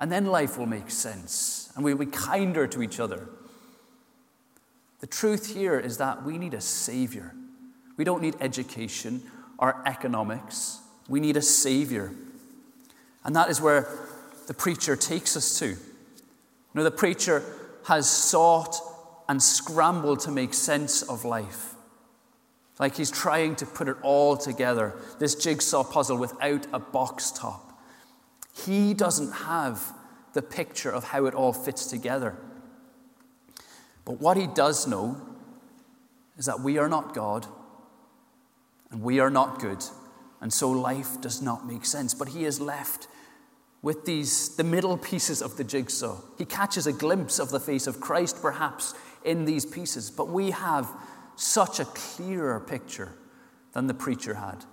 and 0.00 0.10
then 0.10 0.26
life 0.26 0.56
will 0.56 0.66
make 0.66 0.90
sense, 0.90 1.70
and 1.76 1.84
we'll 1.84 1.96
be 1.96 2.06
kinder 2.06 2.66
to 2.66 2.82
each 2.82 2.98
other. 2.98 3.28
The 5.00 5.06
truth 5.06 5.54
here 5.54 5.78
is 5.78 5.98
that 5.98 6.24
we 6.24 6.38
need 6.38 6.54
a 6.54 6.60
Savior. 6.60 7.34
We 7.96 8.04
don't 8.04 8.22
need 8.22 8.36
education 8.40 9.22
or 9.58 9.82
economics, 9.86 10.78
we 11.08 11.20
need 11.20 11.36
a 11.36 11.42
Savior. 11.42 12.12
And 13.24 13.36
that 13.36 13.50
is 13.50 13.60
where 13.60 13.86
the 14.46 14.54
preacher 14.54 14.96
takes 14.96 15.36
us 15.36 15.58
to. 15.58 15.66
You 15.66 15.76
know, 16.74 16.84
the 16.84 16.90
preacher 16.90 17.42
has 17.84 18.08
sought 18.08 18.76
and 19.28 19.42
scrambled 19.42 20.20
to 20.20 20.30
make 20.30 20.54
sense 20.54 21.02
of 21.02 21.26
life. 21.26 21.74
Like 22.78 22.96
he's 22.96 23.10
trying 23.10 23.56
to 23.56 23.66
put 23.66 23.88
it 23.88 23.96
all 24.02 24.38
together, 24.38 24.94
this 25.18 25.34
jigsaw 25.34 25.84
puzzle 25.84 26.16
without 26.16 26.66
a 26.72 26.78
box 26.78 27.30
top. 27.30 27.69
He 28.52 28.94
doesn't 28.94 29.32
have 29.32 29.92
the 30.32 30.42
picture 30.42 30.90
of 30.90 31.04
how 31.04 31.26
it 31.26 31.34
all 31.34 31.52
fits 31.52 31.86
together. 31.86 32.36
But 34.04 34.20
what 34.20 34.36
he 34.36 34.46
does 34.46 34.86
know 34.86 35.20
is 36.36 36.46
that 36.46 36.60
we 36.60 36.78
are 36.78 36.88
not 36.88 37.14
God 37.14 37.46
and 38.90 39.02
we 39.02 39.20
are 39.20 39.30
not 39.30 39.60
good, 39.60 39.84
and 40.40 40.52
so 40.52 40.70
life 40.70 41.20
does 41.20 41.40
not 41.40 41.66
make 41.66 41.84
sense. 41.84 42.12
But 42.12 42.28
he 42.28 42.44
is 42.44 42.60
left 42.60 43.06
with 43.82 44.04
these 44.04 44.56
the 44.56 44.64
middle 44.64 44.96
pieces 44.96 45.42
of 45.42 45.56
the 45.56 45.64
jigsaw. 45.64 46.20
He 46.38 46.44
catches 46.44 46.86
a 46.86 46.92
glimpse 46.92 47.38
of 47.38 47.50
the 47.50 47.60
face 47.60 47.86
of 47.86 48.00
Christ, 48.00 48.42
perhaps, 48.42 48.94
in 49.24 49.44
these 49.44 49.64
pieces, 49.64 50.10
but 50.10 50.28
we 50.28 50.50
have 50.50 50.90
such 51.36 51.78
a 51.78 51.84
clearer 51.84 52.58
picture 52.60 53.12
than 53.72 53.86
the 53.86 53.94
preacher 53.94 54.34
had. 54.34 54.64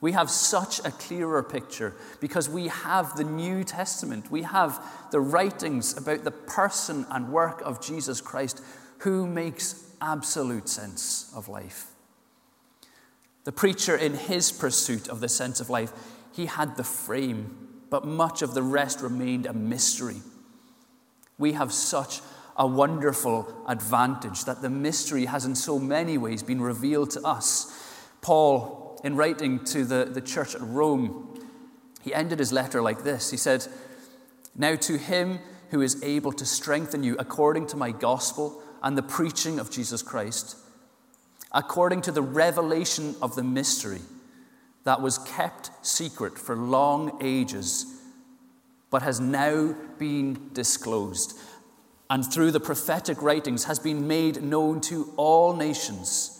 We 0.00 0.12
have 0.12 0.30
such 0.30 0.78
a 0.80 0.92
clearer 0.92 1.42
picture 1.42 1.94
because 2.20 2.48
we 2.48 2.68
have 2.68 3.16
the 3.16 3.24
New 3.24 3.64
Testament. 3.64 4.30
We 4.30 4.42
have 4.42 4.80
the 5.10 5.20
writings 5.20 5.96
about 5.96 6.22
the 6.22 6.30
person 6.30 7.04
and 7.10 7.32
work 7.32 7.60
of 7.62 7.80
Jesus 7.80 8.20
Christ 8.20 8.62
who 8.98 9.26
makes 9.26 9.84
absolute 10.00 10.68
sense 10.68 11.32
of 11.34 11.48
life. 11.48 11.86
The 13.44 13.52
preacher, 13.52 13.96
in 13.96 14.14
his 14.14 14.52
pursuit 14.52 15.08
of 15.08 15.20
the 15.20 15.28
sense 15.28 15.58
of 15.58 15.70
life, 15.70 15.92
he 16.32 16.46
had 16.46 16.76
the 16.76 16.84
frame 16.84 17.68
but 17.90 18.04
much 18.04 18.42
of 18.42 18.54
the 18.54 18.62
rest 18.62 19.00
remained 19.00 19.46
a 19.46 19.52
mystery. 19.52 20.20
We 21.38 21.52
have 21.52 21.72
such 21.72 22.20
a 22.56 22.66
wonderful 22.66 23.64
advantage 23.66 24.44
that 24.44 24.62
the 24.62 24.70
mystery 24.70 25.24
has 25.26 25.44
in 25.44 25.54
so 25.54 25.78
many 25.78 26.18
ways 26.18 26.42
been 26.42 26.60
revealed 26.60 27.10
to 27.12 27.22
us. 27.22 27.72
Paul, 28.20 28.87
in 29.04 29.16
writing 29.16 29.64
to 29.66 29.84
the, 29.84 30.04
the 30.04 30.20
church 30.20 30.54
at 30.54 30.60
Rome, 30.60 31.40
he 32.02 32.14
ended 32.14 32.38
his 32.38 32.52
letter 32.52 32.82
like 32.82 33.04
this. 33.04 33.30
He 33.30 33.36
said, 33.36 33.66
Now 34.54 34.74
to 34.76 34.96
him 34.96 35.40
who 35.70 35.80
is 35.80 36.02
able 36.02 36.32
to 36.32 36.46
strengthen 36.46 37.02
you 37.02 37.16
according 37.18 37.66
to 37.68 37.76
my 37.76 37.90
gospel 37.90 38.62
and 38.82 38.96
the 38.96 39.02
preaching 39.02 39.58
of 39.58 39.70
Jesus 39.70 40.02
Christ, 40.02 40.56
according 41.52 42.02
to 42.02 42.12
the 42.12 42.22
revelation 42.22 43.14
of 43.20 43.34
the 43.34 43.42
mystery 43.42 44.00
that 44.84 45.02
was 45.02 45.18
kept 45.18 45.70
secret 45.82 46.38
for 46.38 46.56
long 46.56 47.18
ages, 47.20 47.86
but 48.90 49.02
has 49.02 49.20
now 49.20 49.74
been 49.98 50.50
disclosed 50.52 51.38
and 52.10 52.30
through 52.30 52.50
the 52.50 52.60
prophetic 52.60 53.20
writings 53.22 53.64
has 53.64 53.78
been 53.78 54.06
made 54.08 54.42
known 54.42 54.80
to 54.80 55.12
all 55.16 55.54
nations 55.54 56.37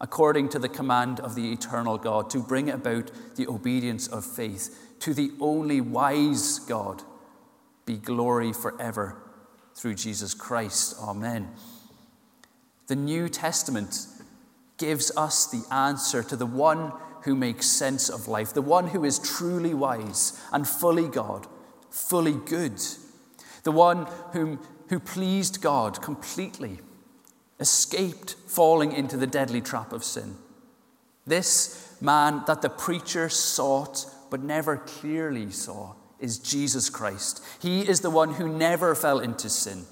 according 0.00 0.48
to 0.50 0.58
the 0.58 0.68
command 0.68 1.20
of 1.20 1.34
the 1.34 1.52
eternal 1.52 1.98
God 1.98 2.30
to 2.30 2.40
bring 2.40 2.70
about 2.70 3.10
the 3.36 3.46
obedience 3.46 4.06
of 4.06 4.24
faith. 4.24 4.96
To 5.00 5.14
the 5.14 5.32
only 5.40 5.80
wise 5.80 6.58
God 6.60 7.02
be 7.84 7.96
glory 7.96 8.52
forever 8.52 9.16
through 9.74 9.94
Jesus 9.94 10.34
Christ. 10.34 10.96
Amen. 11.00 11.50
The 12.86 12.96
new 12.96 13.28
testament 13.28 14.06
gives 14.78 15.14
us 15.16 15.46
the 15.46 15.64
answer 15.74 16.22
to 16.22 16.36
the 16.36 16.46
one 16.46 16.92
who 17.22 17.34
makes 17.34 17.66
sense 17.66 18.08
of 18.08 18.28
life 18.28 18.52
the 18.52 18.62
one 18.62 18.88
who 18.88 19.04
is 19.04 19.18
truly 19.18 19.74
wise 19.74 20.40
and 20.52 20.68
fully 20.68 21.08
God 21.08 21.46
fully 21.90 22.34
good 22.34 22.80
the 23.64 23.72
one 23.72 24.06
whom 24.32 24.60
who 24.88 25.00
pleased 25.00 25.60
God 25.60 26.00
completely, 26.00 26.78
escaped 27.60 28.34
falling 28.46 28.92
into 28.92 29.16
the 29.16 29.26
deadly 29.26 29.60
trap 29.60 29.92
of 29.92 30.04
sin. 30.04 30.36
This 31.26 31.96
man 32.00 32.42
that 32.46 32.62
the 32.62 32.68
preacher 32.68 33.28
sought 33.28 34.06
but 34.30 34.42
never 34.42 34.76
clearly 34.76 35.50
saw 35.50 35.94
is 36.18 36.38
Jesus 36.38 36.90
Christ. 36.90 37.44
He 37.60 37.88
is 37.88 38.00
the 38.00 38.10
one 38.10 38.34
who 38.34 38.48
never 38.48 38.94
fell 38.94 39.18
into 39.18 39.48
sin, 39.48 39.84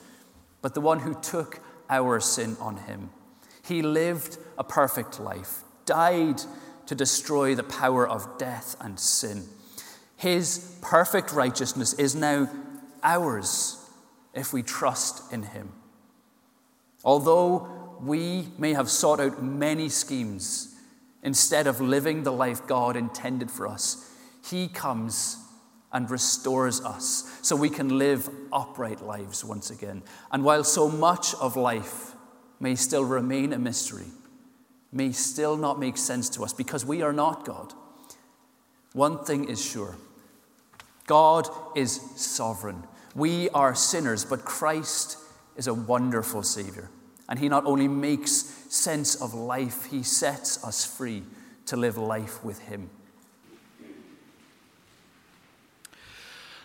but 0.63 0.75
the 0.75 0.81
one 0.81 1.01
who 1.01 1.15
took 1.15 1.61
our 1.91 2.21
sin 2.21 2.57
on 2.61 2.77
him. 2.79 3.11
He 3.63 3.83
lived 3.83 4.39
a 4.59 4.65
perfect 4.65 5.21
life, 5.21 5.63
died 5.87 6.41
to 6.87 6.95
destroy 6.95 7.55
the 7.55 7.63
power 7.63 8.07
of 8.07 8.39
death 8.39 8.77
and 8.81 8.99
sin. 8.99 9.45
His 10.17 10.79
perfect 10.81 11.33
righteousness 11.33 11.95
is 11.95 12.15
now 12.15 12.51
ours 13.03 13.79
if 14.35 14.53
we 14.53 14.63
trust 14.63 15.33
in 15.33 15.43
Him. 15.43 15.73
Although 17.05 17.97
we 18.01 18.49
may 18.59 18.73
have 18.73 18.91
sought 18.91 19.21
out 19.21 19.43
many 19.43 19.89
schemes 19.89 20.75
instead 21.23 21.67
of 21.67 21.81
living 21.81 22.23
the 22.23 22.33
life 22.33 22.67
God 22.67 22.97
intended 22.97 23.51
for 23.51 23.67
us, 23.69 24.11
He 24.49 24.69
comes 24.69 25.39
and 25.93 26.11
restores 26.11 26.85
us 26.85 27.39
so 27.43 27.55
we 27.55 27.71
can 27.71 27.99
live 27.99 28.29
upright 28.53 29.01
lives 29.01 29.45
once 29.45 29.71
again. 29.71 30.03
And 30.33 30.45
while 30.45 30.65
so 30.65 30.89
much 30.89 31.35
of 31.35 31.57
life 31.57 32.15
may 32.59 32.75
still 32.75 33.05
remain 33.05 33.53
a 33.53 33.59
mystery, 33.59 34.07
may 34.93 35.13
still 35.13 35.57
not 35.57 35.79
make 35.79 35.97
sense 35.97 36.29
to 36.31 36.43
us 36.43 36.53
because 36.53 36.85
we 36.85 37.03
are 37.03 37.13
not 37.13 37.45
God, 37.45 37.75
one 38.93 39.25
thing 39.25 39.49
is 39.49 39.65
sure 39.65 39.97
God 41.07 41.49
is 41.77 42.01
sovereign. 42.17 42.85
We 43.15 43.51
are 43.51 43.75
sinners, 43.75 44.25
but 44.25 44.45
Christ 44.45 45.19
is 45.57 45.67
a 45.67 45.75
wonderful 45.75 46.43
Savior. 46.43 46.91
And 47.29 47.39
He 47.39 47.49
not 47.49 47.65
only 47.65 47.89
makes 47.89 48.33
sense 48.69 49.15
of 49.15 49.35
life, 49.35 49.87
He 49.87 50.03
sets 50.03 50.63
us 50.65 50.85
free 50.85 51.23
to 51.67 51.77
live 51.77 51.97
life 51.97 52.45
with 52.45 52.61
Him. 52.61 52.91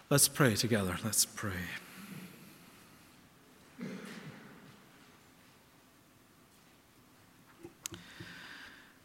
Let's 0.10 0.28
pray 0.28 0.56
together. 0.56 0.98
Let's 1.04 1.24
pray. 1.24 1.52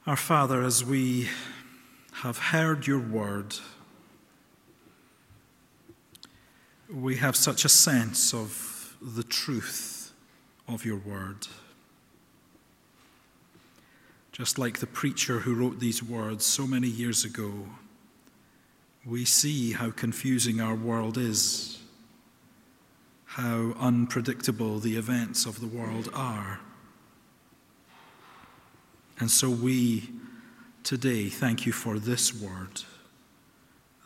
Our 0.06 0.16
Father, 0.16 0.62
as 0.62 0.84
we 0.84 1.28
have 2.12 2.38
heard 2.38 2.86
your 2.86 3.00
word, 3.00 3.54
we 6.92 7.16
have 7.16 7.36
such 7.36 7.64
a 7.64 7.68
sense 7.68 8.34
of 8.34 8.73
the 9.04 9.22
truth 9.22 10.12
of 10.66 10.84
your 10.86 10.96
word. 10.96 11.46
Just 14.32 14.58
like 14.58 14.78
the 14.78 14.86
preacher 14.86 15.40
who 15.40 15.54
wrote 15.54 15.78
these 15.78 16.02
words 16.02 16.44
so 16.44 16.66
many 16.66 16.88
years 16.88 17.24
ago, 17.24 17.52
we 19.04 19.26
see 19.26 19.72
how 19.72 19.90
confusing 19.90 20.60
our 20.60 20.74
world 20.74 21.18
is, 21.18 21.78
how 23.26 23.74
unpredictable 23.78 24.78
the 24.78 24.96
events 24.96 25.44
of 25.44 25.60
the 25.60 25.66
world 25.66 26.08
are. 26.14 26.60
And 29.20 29.30
so 29.30 29.50
we 29.50 30.08
today 30.82 31.28
thank 31.28 31.66
you 31.66 31.72
for 31.72 31.98
this 31.98 32.34
word 32.34 32.82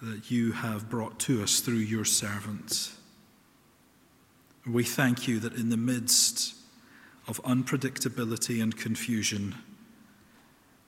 that 0.03 0.31
you 0.31 0.53
have 0.53 0.91
brought 0.91 1.19
to 1.21 1.43
us 1.43 1.61
through 1.61 1.77
your 1.77 2.05
servant. 2.05 2.91
We 4.69 4.85
thank 4.85 5.27
you 5.27 5.39
that 5.41 5.55
in 5.55 5.71
the 5.71 5.77
midst 5.77 6.55
of 7.27 7.43
unpredictability 7.43 8.63
and 8.63 8.77
confusion, 8.77 9.55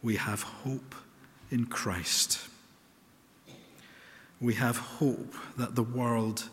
we 0.02 0.16
have 0.16 0.42
hope 0.42 0.94
in 1.50 1.66
Christ. 1.66 2.40
We 4.40 4.54
have 4.54 4.76
hope 4.76 5.34
that 5.56 5.76
the 5.76 5.82
world 5.82 6.48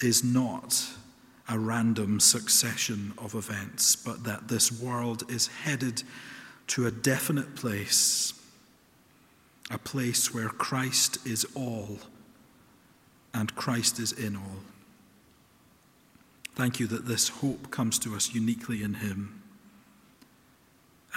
is 0.00 0.22
not 0.22 0.86
a 1.48 1.58
random 1.58 2.20
succession 2.20 3.12
of 3.18 3.34
events, 3.34 3.96
but 3.96 4.24
that 4.24 4.48
this 4.48 4.70
world 4.72 5.24
is 5.28 5.48
headed 5.48 6.02
to 6.68 6.86
a 6.86 6.90
definite 6.90 7.54
place 7.56 8.32
a 9.70 9.78
place 9.78 10.32
where 10.34 10.50
Christ 10.50 11.26
is 11.26 11.46
all 11.54 11.98
and 13.32 13.54
Christ 13.56 13.98
is 13.98 14.12
in 14.12 14.36
all. 14.36 14.73
Thank 16.54 16.78
you 16.78 16.86
that 16.86 17.06
this 17.06 17.28
hope 17.28 17.70
comes 17.70 17.98
to 18.00 18.14
us 18.14 18.32
uniquely 18.32 18.82
in 18.82 18.94
Him. 18.94 19.42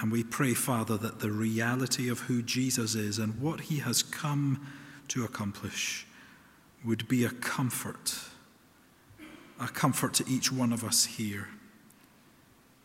And 0.00 0.10
we 0.10 0.24
pray, 0.24 0.54
Father, 0.54 0.96
that 0.96 1.20
the 1.20 1.30
reality 1.30 2.08
of 2.08 2.20
who 2.20 2.42
Jesus 2.42 2.94
is 2.94 3.18
and 3.18 3.40
what 3.40 3.62
He 3.62 3.78
has 3.78 4.02
come 4.02 4.66
to 5.08 5.24
accomplish 5.24 6.06
would 6.84 7.08
be 7.08 7.24
a 7.24 7.30
comfort, 7.30 8.18
a 9.60 9.68
comfort 9.68 10.14
to 10.14 10.28
each 10.28 10.52
one 10.52 10.72
of 10.72 10.84
us 10.84 11.04
here, 11.04 11.48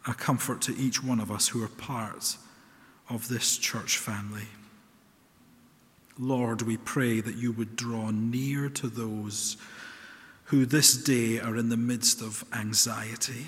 a 0.07 0.13
comfort 0.13 0.61
to 0.61 0.75
each 0.75 1.03
one 1.03 1.19
of 1.19 1.31
us 1.31 1.49
who 1.49 1.63
are 1.63 1.67
part 1.67 2.37
of 3.09 3.29
this 3.29 3.57
church 3.57 3.97
family. 3.97 4.47
Lord, 6.19 6.61
we 6.61 6.77
pray 6.77 7.21
that 7.21 7.35
you 7.35 7.51
would 7.51 7.75
draw 7.75 8.11
near 8.11 8.69
to 8.69 8.87
those 8.87 9.57
who 10.53 10.67
this 10.67 10.95
day 10.95 11.39
are 11.39 11.57
in 11.57 11.69
the 11.69 11.75
midst 11.75 12.21
of 12.21 12.45
anxiety. 12.53 13.47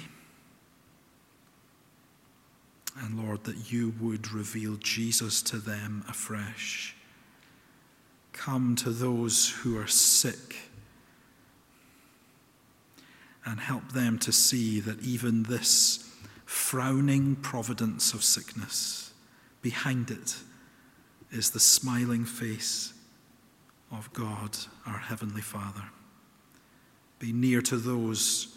And 3.00 3.24
Lord, 3.24 3.44
that 3.44 3.72
you 3.72 3.94
would 4.02 4.32
reveal 4.32 4.78
Jesus 4.78 5.44
to 5.44 5.58
them 5.58 6.04
afresh. 6.10 6.96
Come 8.34 8.76
to 8.78 8.90
those 8.90 9.50
who 9.50 9.78
are 9.78 9.86
sick 9.86 10.56
and 13.46 13.60
help 13.60 13.92
them 13.92 14.18
to 14.18 14.32
see 14.32 14.80
that 14.80 15.00
even 15.02 15.44
this 15.44 16.12
frowning 16.48 17.36
providence 17.36 18.16
of 18.16 18.24
sickness, 18.24 19.14
behind 19.62 20.10
it, 20.10 20.38
is 21.32 21.52
the 21.52 21.60
smiling 21.60 22.26
face 22.26 22.96
of 23.92 24.12
God, 24.12 24.58
our 24.88 24.98
Heavenly 24.98 25.42
Father. 25.42 25.84
Be 27.26 27.34
near 27.34 27.60
to 27.64 27.78
those 27.78 28.56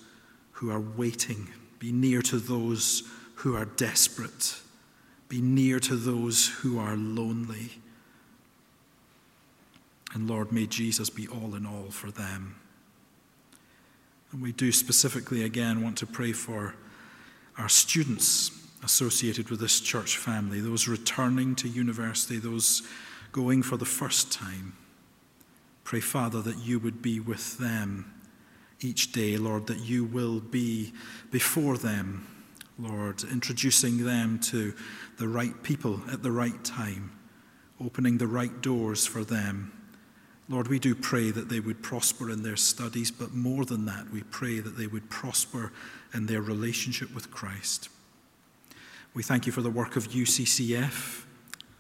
who 0.53 0.71
are 0.71 0.79
waiting. 0.79 1.49
Be 1.79 1.91
near 1.91 2.21
to 2.21 2.39
those 2.39 3.03
who 3.37 3.57
are 3.57 3.65
desperate. 3.65 4.57
Be 5.31 5.41
near 5.41 5.81
to 5.81 5.97
those 5.97 6.49
who 6.49 6.79
are 6.79 6.95
lonely. 6.95 7.71
And 10.13 10.29
Lord, 10.29 10.53
may 10.53 10.67
Jesus 10.67 11.09
be 11.09 11.27
all 11.27 11.55
in 11.55 11.65
all 11.65 11.87
for 11.89 12.11
them. 12.11 12.57
And 14.33 14.43
we 14.43 14.53
do 14.53 14.71
specifically 14.71 15.45
again 15.45 15.83
want 15.83 15.97
to 15.99 16.07
pray 16.07 16.33
for 16.33 16.75
our 17.57 17.71
students 17.71 18.51
associated 18.85 19.49
with 19.49 19.61
this 19.61 19.81
church 19.81 20.19
family, 20.19 20.61
those 20.61 20.87
returning 20.87 21.55
to 21.55 21.69
university, 21.69 22.37
those 22.37 22.83
going 23.33 23.63
for 23.63 23.79
the 23.79 23.87
first 23.87 24.31
time. 24.31 24.75
Pray, 25.85 26.01
Father, 26.01 26.43
that 26.43 26.59
you 26.59 26.79
would 26.79 27.01
be 27.01 27.19
with 27.19 27.57
them, 27.57 28.13
each 28.81 29.13
day, 29.13 29.37
Lord, 29.37 29.67
that 29.67 29.81
you 29.81 30.05
will 30.05 30.41
be 30.41 30.93
before 31.31 31.77
them, 31.77 32.27
Lord, 32.79 33.25
introducing 33.25 34.05
them 34.05 34.39
to 34.41 34.75
the 35.19 35.29
right 35.29 35.63
people 35.63 36.01
at 36.13 36.23
the 36.23 36.31
right 36.31 36.63
time, 36.65 37.13
opening 37.81 38.19
the 38.19 38.27
right 38.27 38.61
doors 38.61 39.07
for 39.07 39.25
them. 39.25 39.73
Lord, 40.49 40.69
we 40.69 40.79
do 40.79 40.95
pray 40.95 41.31
that 41.31 41.49
they 41.49 41.61
would 41.61 41.83
prosper 41.83 42.31
in 42.31 42.43
their 42.43 42.57
studies, 42.57 43.11
but 43.11 43.35
more 43.35 43.65
than 43.65 43.85
that, 43.87 44.11
we 44.11 44.23
pray 44.23 44.61
that 44.61 44.79
they 44.79 44.87
would 44.87 45.11
prosper 45.11 45.73
in 46.15 46.27
their 46.27 46.41
relationship 46.41 47.15
with 47.15 47.31
Christ. 47.31 47.89
We 49.13 49.23
thank 49.23 49.45
you 49.45 49.53
for 49.53 49.61
the 49.61 49.71
work 49.71 49.97
of 49.97 50.09
UCCF 50.09 51.25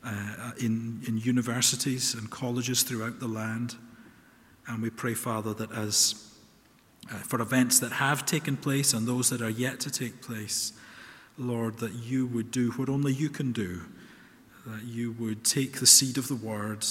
uh, 0.04 0.52
in, 0.60 1.02
in 1.06 1.18
universities 1.18 2.14
and 2.14 2.28
colleges 2.30 2.82
throughout 2.82 3.20
the 3.20 3.28
land. 3.28 3.76
And 4.66 4.82
we 4.82 4.90
pray, 4.90 5.14
Father, 5.14 5.54
that 5.54 5.72
as 5.72 6.27
uh, 7.10 7.14
for 7.16 7.40
events 7.40 7.78
that 7.80 7.92
have 7.92 8.26
taken 8.26 8.56
place 8.56 8.92
and 8.92 9.06
those 9.06 9.30
that 9.30 9.40
are 9.40 9.50
yet 9.50 9.80
to 9.80 9.90
take 9.90 10.20
place, 10.20 10.72
Lord, 11.38 11.78
that 11.78 11.94
you 11.94 12.26
would 12.26 12.50
do 12.50 12.70
what 12.72 12.88
only 12.88 13.12
you 13.12 13.30
can 13.30 13.52
do, 13.52 13.82
that 14.66 14.84
you 14.84 15.12
would 15.12 15.44
take 15.44 15.80
the 15.80 15.86
seed 15.86 16.18
of 16.18 16.28
the 16.28 16.36
word, 16.36 16.84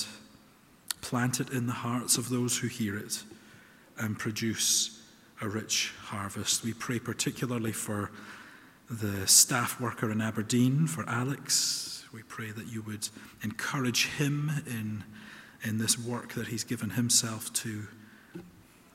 plant 1.02 1.40
it 1.40 1.50
in 1.52 1.68
the 1.68 1.74
hearts 1.74 2.18
of 2.18 2.30
those 2.30 2.58
who 2.58 2.68
hear 2.68 2.98
it, 2.98 3.24
and 4.00 4.18
produce 4.18 5.02
a 5.42 5.48
rich 5.48 5.94
harvest. 6.06 6.64
We 6.64 6.74
pray 6.74 7.00
particularly 7.00 7.72
for 7.72 8.12
the 8.90 9.28
staff 9.28 9.80
worker 9.80 10.12
in 10.12 10.22
Aberdeen, 10.22 10.88
for 10.88 11.08
Alex. 11.08 12.06
We 12.14 12.24
pray 12.24 12.52
that 12.52 12.68
you 12.68 12.82
would 12.84 13.10
encourage 13.44 14.08
him 14.08 14.50
in, 14.66 15.04
in 15.64 15.78
this 15.78 16.00
work 16.00 16.34
that 16.34 16.48
he's 16.48 16.64
given 16.64 16.92
himself 16.92 17.52
to. 17.54 17.88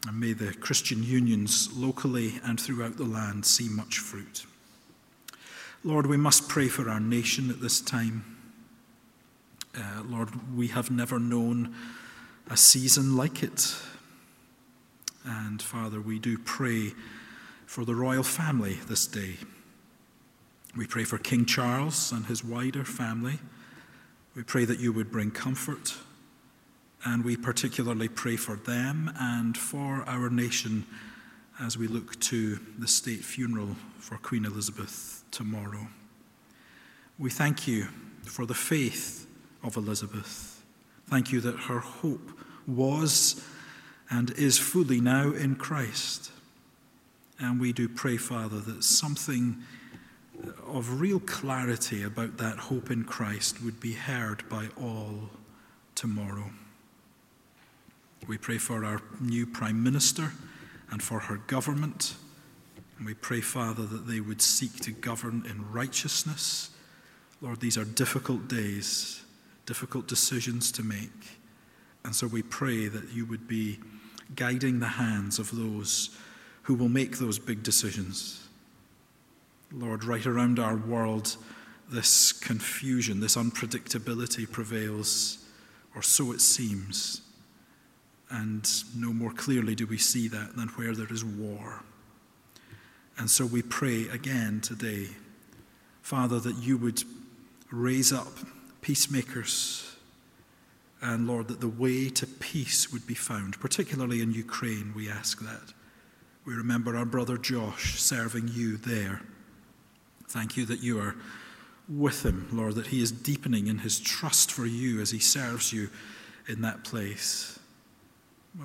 And 0.06 0.18
may 0.18 0.32
the 0.32 0.52
Christian 0.54 1.02
unions 1.02 1.70
locally 1.76 2.40
and 2.44 2.60
throughout 2.60 2.96
the 2.96 3.04
land 3.04 3.46
see 3.46 3.68
much 3.68 3.98
fruit. 3.98 4.46
Lord, 5.84 6.06
we 6.06 6.16
must 6.16 6.48
pray 6.48 6.68
for 6.68 6.88
our 6.88 7.00
nation 7.00 7.50
at 7.50 7.60
this 7.60 7.80
time. 7.80 8.24
Uh, 9.76 10.02
Lord, 10.04 10.56
we 10.56 10.68
have 10.68 10.90
never 10.90 11.18
known 11.18 11.74
a 12.50 12.56
season 12.56 13.16
like 13.16 13.42
it. 13.42 13.74
And 15.24 15.62
Father, 15.62 16.00
we 16.00 16.18
do 16.18 16.36
pray 16.36 16.92
for 17.66 17.84
the 17.84 17.94
royal 17.94 18.22
family 18.22 18.78
this 18.88 19.06
day. 19.06 19.36
We 20.76 20.86
pray 20.86 21.04
for 21.04 21.18
King 21.18 21.46
Charles 21.46 22.12
and 22.12 22.26
his 22.26 22.44
wider 22.44 22.84
family. 22.84 23.38
We 24.34 24.42
pray 24.42 24.64
that 24.64 24.80
you 24.80 24.92
would 24.92 25.10
bring 25.10 25.30
comfort 25.30 25.94
and 27.04 27.24
we 27.24 27.36
particularly 27.36 28.08
pray 28.08 28.36
for 28.36 28.56
them 28.56 29.12
and 29.18 29.56
for 29.56 30.04
our 30.06 30.30
nation 30.30 30.86
as 31.60 31.76
we 31.76 31.86
look 31.86 32.18
to 32.20 32.58
the 32.78 32.88
state 32.88 33.24
funeral 33.24 33.76
for 33.98 34.16
Queen 34.16 34.44
Elizabeth 34.44 35.24
tomorrow. 35.30 35.88
We 37.18 37.30
thank 37.30 37.66
you 37.66 37.88
for 38.24 38.46
the 38.46 38.54
faith 38.54 39.26
of 39.62 39.76
Elizabeth. 39.76 40.62
Thank 41.06 41.32
you 41.32 41.40
that 41.40 41.58
her 41.60 41.80
hope 41.80 42.30
was 42.66 43.44
and 44.10 44.30
is 44.32 44.58
fully 44.58 45.00
now 45.00 45.32
in 45.32 45.56
Christ. 45.56 46.30
And 47.38 47.60
we 47.60 47.72
do 47.72 47.88
pray, 47.88 48.16
Father, 48.16 48.60
that 48.60 48.84
something 48.84 49.62
of 50.66 51.00
real 51.00 51.20
clarity 51.20 52.02
about 52.02 52.38
that 52.38 52.58
hope 52.58 52.90
in 52.90 53.04
Christ 53.04 53.62
would 53.62 53.80
be 53.80 53.92
heard 53.92 54.48
by 54.48 54.68
all 54.80 55.30
tomorrow. 55.94 56.50
We 58.28 58.38
pray 58.38 58.58
for 58.58 58.84
our 58.84 59.02
new 59.20 59.46
Prime 59.46 59.82
Minister 59.82 60.32
and 60.90 61.02
for 61.02 61.18
her 61.20 61.38
government. 61.38 62.14
And 62.96 63.06
we 63.06 63.14
pray, 63.14 63.40
Father, 63.40 63.84
that 63.84 64.06
they 64.06 64.20
would 64.20 64.40
seek 64.40 64.76
to 64.80 64.92
govern 64.92 65.44
in 65.48 65.72
righteousness. 65.72 66.70
Lord, 67.40 67.60
these 67.60 67.76
are 67.76 67.84
difficult 67.84 68.46
days, 68.46 69.24
difficult 69.66 70.06
decisions 70.06 70.70
to 70.72 70.84
make. 70.84 71.40
And 72.04 72.14
so 72.14 72.28
we 72.28 72.42
pray 72.42 72.86
that 72.86 73.10
you 73.10 73.26
would 73.26 73.48
be 73.48 73.80
guiding 74.36 74.78
the 74.78 74.86
hands 74.86 75.40
of 75.40 75.50
those 75.50 76.16
who 76.62 76.74
will 76.74 76.88
make 76.88 77.18
those 77.18 77.40
big 77.40 77.64
decisions. 77.64 78.46
Lord, 79.72 80.04
right 80.04 80.26
around 80.26 80.60
our 80.60 80.76
world, 80.76 81.36
this 81.90 82.30
confusion, 82.30 83.18
this 83.18 83.34
unpredictability 83.34 84.48
prevails, 84.50 85.38
or 85.96 86.02
so 86.02 86.30
it 86.30 86.40
seems. 86.40 87.21
And 88.32 88.66
no 88.96 89.12
more 89.12 89.30
clearly 89.30 89.74
do 89.74 89.86
we 89.86 89.98
see 89.98 90.26
that 90.28 90.56
than 90.56 90.68
where 90.68 90.94
there 90.94 91.12
is 91.12 91.22
war. 91.22 91.82
And 93.18 93.30
so 93.30 93.44
we 93.44 93.60
pray 93.60 94.08
again 94.08 94.62
today, 94.62 95.08
Father, 96.00 96.40
that 96.40 96.56
you 96.56 96.78
would 96.78 97.04
raise 97.70 98.10
up 98.10 98.32
peacemakers. 98.80 99.94
And 101.02 101.26
Lord, 101.26 101.48
that 101.48 101.60
the 101.60 101.68
way 101.68 102.08
to 102.08 102.26
peace 102.26 102.90
would 102.90 103.06
be 103.06 103.14
found, 103.14 103.60
particularly 103.60 104.22
in 104.22 104.32
Ukraine, 104.32 104.94
we 104.96 105.10
ask 105.10 105.40
that. 105.42 105.74
We 106.46 106.54
remember 106.54 106.96
our 106.96 107.04
brother 107.04 107.36
Josh 107.36 108.00
serving 108.00 108.48
you 108.48 108.78
there. 108.78 109.20
Thank 110.28 110.56
you 110.56 110.64
that 110.66 110.82
you 110.82 110.98
are 110.98 111.16
with 111.86 112.24
him, 112.24 112.48
Lord, 112.50 112.76
that 112.76 112.86
he 112.86 113.02
is 113.02 113.12
deepening 113.12 113.66
in 113.66 113.78
his 113.78 114.00
trust 114.00 114.50
for 114.50 114.64
you 114.64 115.02
as 115.02 115.10
he 115.10 115.18
serves 115.18 115.70
you 115.70 115.90
in 116.48 116.62
that 116.62 116.82
place. 116.82 117.58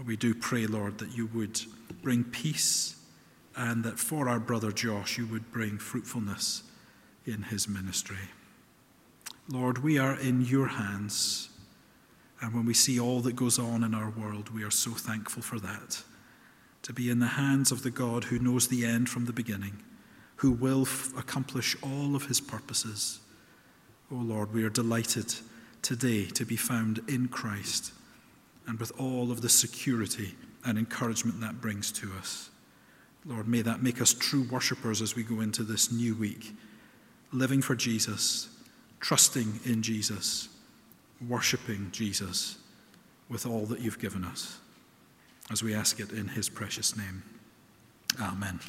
We 0.06 0.18
do 0.18 0.34
pray, 0.34 0.68
Lord, 0.68 0.98
that 0.98 1.16
you 1.16 1.28
would 1.28 1.62
bring 2.02 2.24
peace 2.26 2.96
and 3.56 3.84
that 3.84 4.00
for 4.00 4.28
our 4.28 4.40
brother 4.40 4.72
Josh, 4.72 5.18
you 5.18 5.26
would 5.28 5.52
bring 5.52 5.78
fruitfulness 5.78 6.64
in 7.26 7.44
his 7.44 7.68
ministry. 7.68 8.30
Lord, 9.50 9.80
we 9.80 9.98
are 9.98 10.20
in 10.20 10.42
your 10.42 10.68
hands. 10.68 11.50
And 12.42 12.54
when 12.54 12.66
we 12.66 12.74
see 12.74 13.00
all 13.00 13.22
that 13.22 13.36
goes 13.36 13.58
on 13.58 13.84
in 13.84 13.96
our 13.96 14.10
world, 14.10 14.54
we 14.54 14.64
are 14.64 14.72
so 14.72 14.92
thankful 14.92 15.42
for 15.42 15.60
that. 15.60 16.04
To 16.84 16.94
be 16.94 17.10
in 17.10 17.20
the 17.20 17.28
hands 17.28 17.72
of 17.72 17.84
the 17.84 17.90
God 17.90 18.26
who 18.26 18.40
knows 18.40 18.68
the 18.68 18.86
end 18.86 19.10
from 19.10 19.26
the 19.26 19.34
beginning, 19.34 19.82
who 20.38 20.52
will 20.52 20.84
f- 20.84 21.12
accomplish 21.18 21.76
all 21.82 22.16
of 22.16 22.28
his 22.28 22.40
purposes. 22.40 23.20
Oh 24.12 24.16
Lord, 24.16 24.54
we 24.54 24.64
are 24.64 24.70
delighted 24.70 25.34
today 25.82 26.26
to 26.26 26.46
be 26.46 26.56
found 26.56 27.00
in 27.08 27.30
Christ 27.30 27.94
and 28.68 28.80
with 28.80 28.92
all 29.00 29.32
of 29.32 29.42
the 29.42 29.50
security 29.50 30.36
and 30.66 30.78
encouragement 30.78 31.40
that 31.42 31.62
brings 31.62 31.92
to 31.94 32.12
us. 32.20 32.50
Lord, 33.26 33.48
may 33.48 33.62
that 33.62 33.82
make 33.82 34.02
us 34.02 34.14
true 34.14 34.44
worshippers 34.44 35.02
as 35.02 35.16
we 35.16 35.24
go 35.24 35.42
into 35.42 35.64
this 35.64 35.92
new 35.92 36.16
week, 36.16 36.54
living 37.32 37.62
for 37.62 37.76
Jesus, 37.76 38.50
trusting 39.00 39.60
in 39.66 39.82
Jesus, 39.82 40.50
worshipping 41.28 41.90
Jesus 41.92 42.58
with 43.30 43.46
all 43.46 43.66
that 43.66 43.80
you've 43.80 44.00
given 44.00 44.24
us. 44.24 44.60
As 45.52 45.64
we 45.64 45.74
ask 45.74 46.00
it 46.00 46.12
in 46.12 46.28
his 46.28 46.50
precious 46.50 46.96
name. 46.96 47.24
Amen. 48.22 48.60